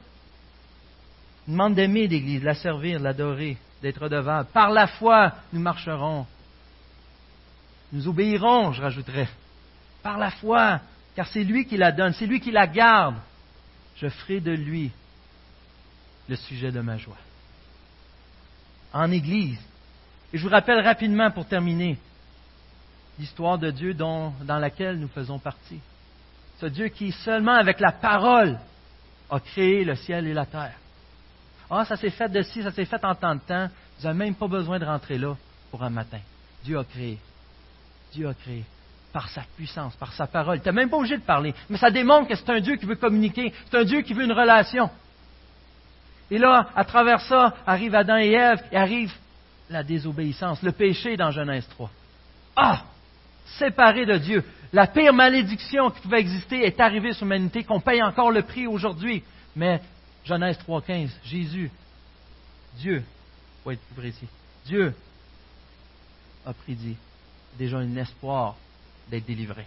[1.46, 4.48] Il demande d'aimer l'Église, de la servir, de l'adorer, d'être redevables.
[4.52, 6.26] Par la foi, nous marcherons.
[7.92, 9.28] Nous obéirons, je rajouterai.
[10.02, 10.80] Par la foi,
[11.14, 13.16] car c'est lui qui la donne, c'est lui qui la garde.
[13.96, 14.90] Je ferai de lui
[16.28, 17.18] le sujet de ma joie.
[18.92, 19.58] En Église.
[20.32, 21.98] Et je vous rappelle rapidement pour terminer
[23.20, 25.80] l'histoire de Dieu dans laquelle nous faisons partie.
[26.58, 28.58] Ce Dieu qui, seulement avec la parole,
[29.30, 30.74] a créé le ciel et la terre.
[31.70, 33.68] Ah, ça s'est fait de ci, ça s'est fait en tant de temps.
[33.98, 35.36] Vous n'avez même pas besoin de rentrer là
[35.70, 36.18] pour un matin.
[36.64, 37.18] Dieu a créé.
[38.12, 38.64] Dieu a créé
[39.12, 40.60] par sa puissance, par sa parole.
[40.60, 42.86] Tu n'es même pas obligé de parler, mais ça démontre que c'est un Dieu qui
[42.86, 44.88] veut communiquer, c'est un Dieu qui veut une relation.
[46.30, 49.12] Et là, à travers ça, arrive Adam et Ève, et arrive
[49.68, 51.90] la désobéissance, le péché dans Genèse 3.
[52.56, 52.84] Ah!
[53.58, 54.44] Séparé de Dieu.
[54.72, 58.66] La pire malédiction qui pouvait exister est arrivée sur l'humanité, qu'on paye encore le prix
[58.66, 59.22] aujourd'hui.
[59.56, 59.80] Mais
[60.24, 61.70] Genèse 3.15, Jésus,
[62.76, 63.02] Dieu,
[63.62, 64.28] pour être plus précis,
[64.64, 64.94] Dieu
[66.46, 66.96] a prédit
[67.58, 68.56] déjà un espoir
[69.10, 69.66] d'être délivré.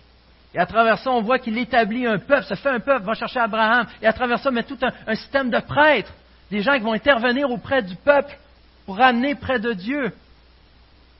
[0.53, 3.15] Et à travers ça, on voit qu'il établit un peuple, ça fait un peuple, va
[3.15, 6.13] chercher Abraham, et à travers ça, met tout un, système de prêtres,
[6.51, 8.37] des gens qui vont intervenir auprès du peuple
[8.85, 10.11] pour amener près de Dieu,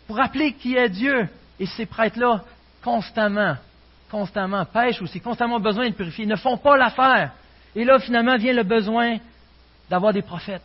[0.07, 1.27] pour rappeler qui est Dieu.
[1.59, 2.43] Et ces prêtres-là,
[2.83, 3.55] constamment,
[4.11, 7.31] constamment, pêchent aussi, constamment besoin de purifier, ne font pas l'affaire.
[7.75, 9.17] Et là, finalement, vient le besoin
[9.89, 10.61] d'avoir des prophètes.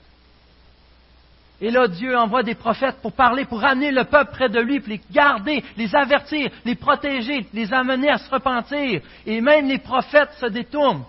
[1.60, 4.78] Et là, Dieu envoie des prophètes pour parler, pour amener le peuple près de lui,
[4.78, 9.00] pour les garder, les avertir, les protéger, les amener à se repentir.
[9.26, 11.04] Et même les prophètes se détournent.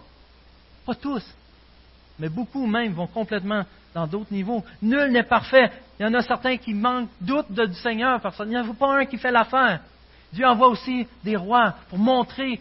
[0.87, 1.23] Pas tous,
[2.17, 4.63] mais beaucoup même vont complètement dans d'autres niveaux.
[4.81, 5.71] Nul n'est parfait.
[5.99, 8.19] Il y en a certains qui manquent doute du Seigneur.
[8.19, 8.47] Personne.
[8.47, 9.81] Il n'y en a pas un qui fait l'affaire.
[10.33, 12.59] Dieu envoie aussi des rois pour montrer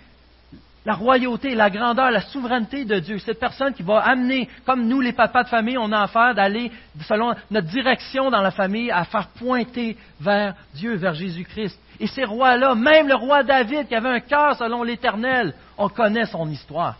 [0.88, 3.18] la royauté, la grandeur, la souveraineté de Dieu.
[3.18, 6.72] Cette personne qui va amener, comme nous les papas de famille, on a affaire d'aller
[7.06, 11.78] selon notre direction dans la famille, à faire pointer vers Dieu, vers Jésus-Christ.
[12.00, 16.24] Et ces rois-là, même le roi David qui avait un cœur selon l'Éternel, on connaît
[16.24, 16.96] son histoire.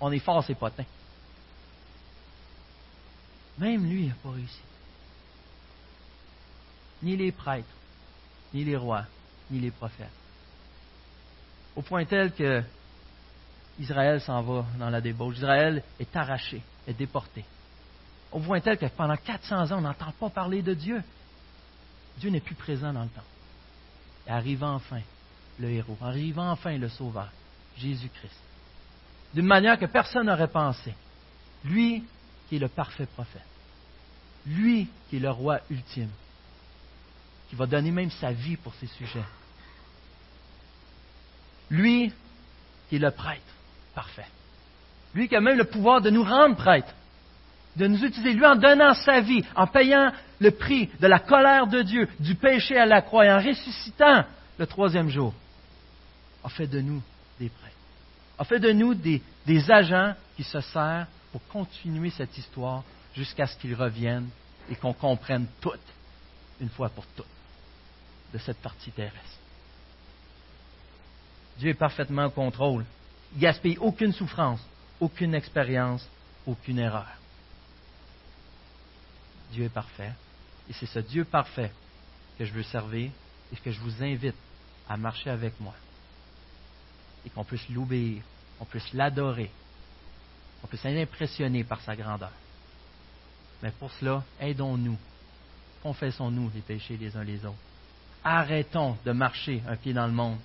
[0.00, 0.84] On est fort ses potins.
[3.58, 4.60] Même lui n'a pas réussi.
[7.02, 7.66] Ni les prêtres,
[8.52, 9.04] ni les rois,
[9.50, 10.08] ni les prophètes.
[11.76, 12.62] Au point tel que
[13.78, 15.36] Israël s'en va dans la débauche.
[15.36, 17.44] Israël est arraché, est déporté.
[18.30, 21.02] Au point tel que pendant 400 ans, on n'entend pas parler de Dieu.
[22.18, 23.22] Dieu n'est plus présent dans le temps.
[24.26, 25.00] Et arrive enfin
[25.58, 27.30] le héros, arrive enfin le Sauveur,
[27.76, 28.38] Jésus-Christ.
[29.34, 30.94] D'une manière que personne n'aurait pensé.
[31.64, 32.04] Lui
[32.48, 33.42] qui est le parfait prophète.
[34.46, 36.10] Lui qui est le roi ultime.
[37.48, 39.24] Qui va donner même sa vie pour ces sujets.
[41.70, 42.12] Lui
[42.88, 43.42] qui est le prêtre
[43.94, 44.26] parfait.
[45.14, 46.94] Lui qui a même le pouvoir de nous rendre prêtres,
[47.76, 51.66] de nous utiliser, lui en donnant sa vie, en payant le prix de la colère
[51.66, 54.24] de Dieu, du péché à la croix, et en ressuscitant
[54.58, 55.32] le troisième jour,
[56.42, 57.02] a fait de nous
[57.38, 57.76] des prêtres,
[58.38, 59.22] a fait de nous des,
[59.70, 62.82] agents qui se servent pour continuer cette histoire
[63.14, 64.28] jusqu'à ce qu'il revienne
[64.70, 65.70] et qu'on comprenne tout,
[66.60, 67.26] une fois pour toutes,
[68.32, 69.38] de cette partie terrestre.
[71.58, 72.84] Dieu est parfaitement au contrôle
[73.36, 74.60] gaspille aucune souffrance,
[75.00, 76.06] aucune expérience,
[76.46, 77.08] aucune erreur.
[79.52, 80.12] Dieu est parfait.
[80.68, 81.70] Et c'est ce Dieu parfait
[82.38, 83.10] que je veux servir
[83.52, 84.36] et que je vous invite
[84.88, 85.74] à marcher avec moi.
[87.26, 88.22] Et qu'on puisse l'obéir,
[88.58, 89.50] qu'on puisse l'adorer,
[90.60, 92.32] qu'on puisse être impressionné par sa grandeur.
[93.62, 94.98] Mais pour cela, aidons-nous,
[95.84, 97.54] confessons-nous les péchés les uns les autres.
[98.24, 100.38] Arrêtons de marcher un pied dans le monde,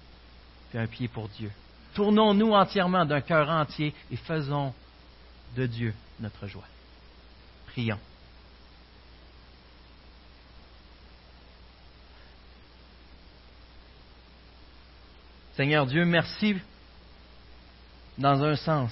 [0.70, 1.50] puis un pied pour Dieu.
[1.96, 4.74] Tournons-nous entièrement d'un cœur entier et faisons
[5.56, 6.68] de Dieu notre joie.
[7.68, 7.98] Prions.
[15.56, 16.58] Seigneur Dieu, merci
[18.18, 18.92] dans un sens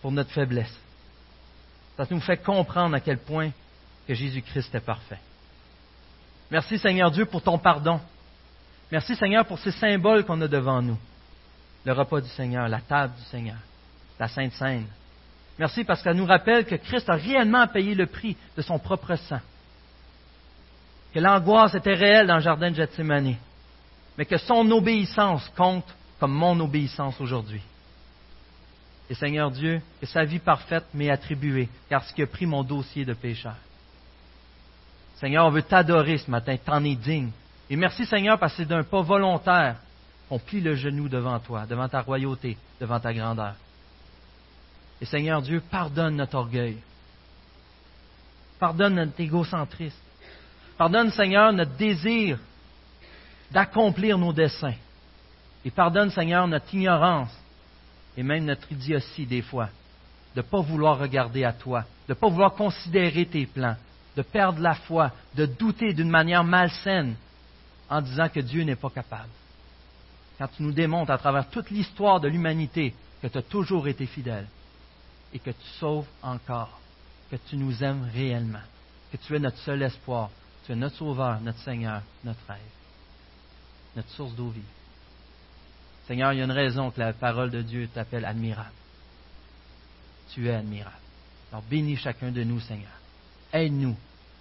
[0.00, 0.83] pour notre faiblesse.
[1.96, 3.50] Ça nous fait comprendre à quel point
[4.06, 5.18] que Jésus-Christ est parfait.
[6.50, 8.00] Merci Seigneur Dieu pour ton pardon.
[8.90, 10.98] Merci Seigneur pour ces symboles qu'on a devant nous.
[11.84, 13.56] Le repas du Seigneur, la table du Seigneur,
[14.18, 14.86] la Sainte Seine.
[15.58, 19.14] Merci parce qu'elle nous rappelle que Christ a réellement payé le prix de son propre
[19.16, 19.40] sang.
[21.12, 23.36] Que l'angoisse était réelle dans le jardin de Gethsemane.
[24.18, 25.86] Mais que son obéissance compte
[26.18, 27.62] comme mon obéissance aujourd'hui.
[29.10, 32.62] Et Seigneur Dieu, que sa vie parfaite m'est attribuée, car ce qui a pris mon
[32.62, 33.56] dossier de pécheur.
[35.16, 37.30] Seigneur, on veut t'adorer ce matin, t'en es digne.
[37.68, 39.76] Et merci Seigneur parce que c'est d'un pas volontaire
[40.28, 43.54] qu'on plie le genou devant toi, devant ta royauté, devant ta grandeur.
[45.00, 46.78] Et Seigneur Dieu, pardonne notre orgueil.
[48.58, 49.98] Pardonne notre égocentrisme.
[50.78, 52.38] Pardonne, Seigneur, notre désir
[53.50, 54.74] d'accomplir nos desseins.
[55.64, 57.30] Et pardonne, Seigneur, notre ignorance
[58.16, 59.68] et même notre idiotie des fois,
[60.34, 63.76] de ne pas vouloir regarder à toi, de ne pas vouloir considérer tes plans,
[64.16, 67.16] de perdre la foi, de douter d'une manière malsaine
[67.88, 69.30] en disant que Dieu n'est pas capable.
[70.38, 74.06] Quand tu nous démontres à travers toute l'histoire de l'humanité que tu as toujours été
[74.06, 74.46] fidèle
[75.32, 76.80] et que tu sauves encore,
[77.30, 78.62] que tu nous aimes réellement,
[79.12, 80.30] que tu es notre seul espoir,
[80.66, 82.58] tu es notre sauveur, notre Seigneur, notre rêve,
[83.96, 84.62] notre source d'eau vive.
[86.06, 88.72] Seigneur, il y a une raison que la parole de Dieu t'appelle admirable.
[90.32, 90.96] Tu es admirable.
[91.50, 92.90] Alors bénis chacun de nous, Seigneur.
[93.52, 93.96] Aide-nous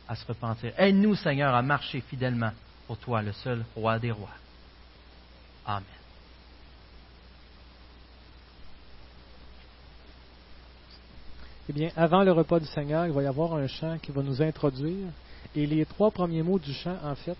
[0.07, 0.73] à se repentir.
[0.77, 2.51] Aide-nous, Seigneur, à marcher fidèlement
[2.87, 4.29] pour toi, le seul roi des rois.
[5.65, 5.83] Amen.
[11.69, 14.21] Eh bien, avant le repas du Seigneur, il va y avoir un chant qui va
[14.21, 15.07] nous introduire.
[15.55, 17.37] Et les trois premiers mots du chant, en fait,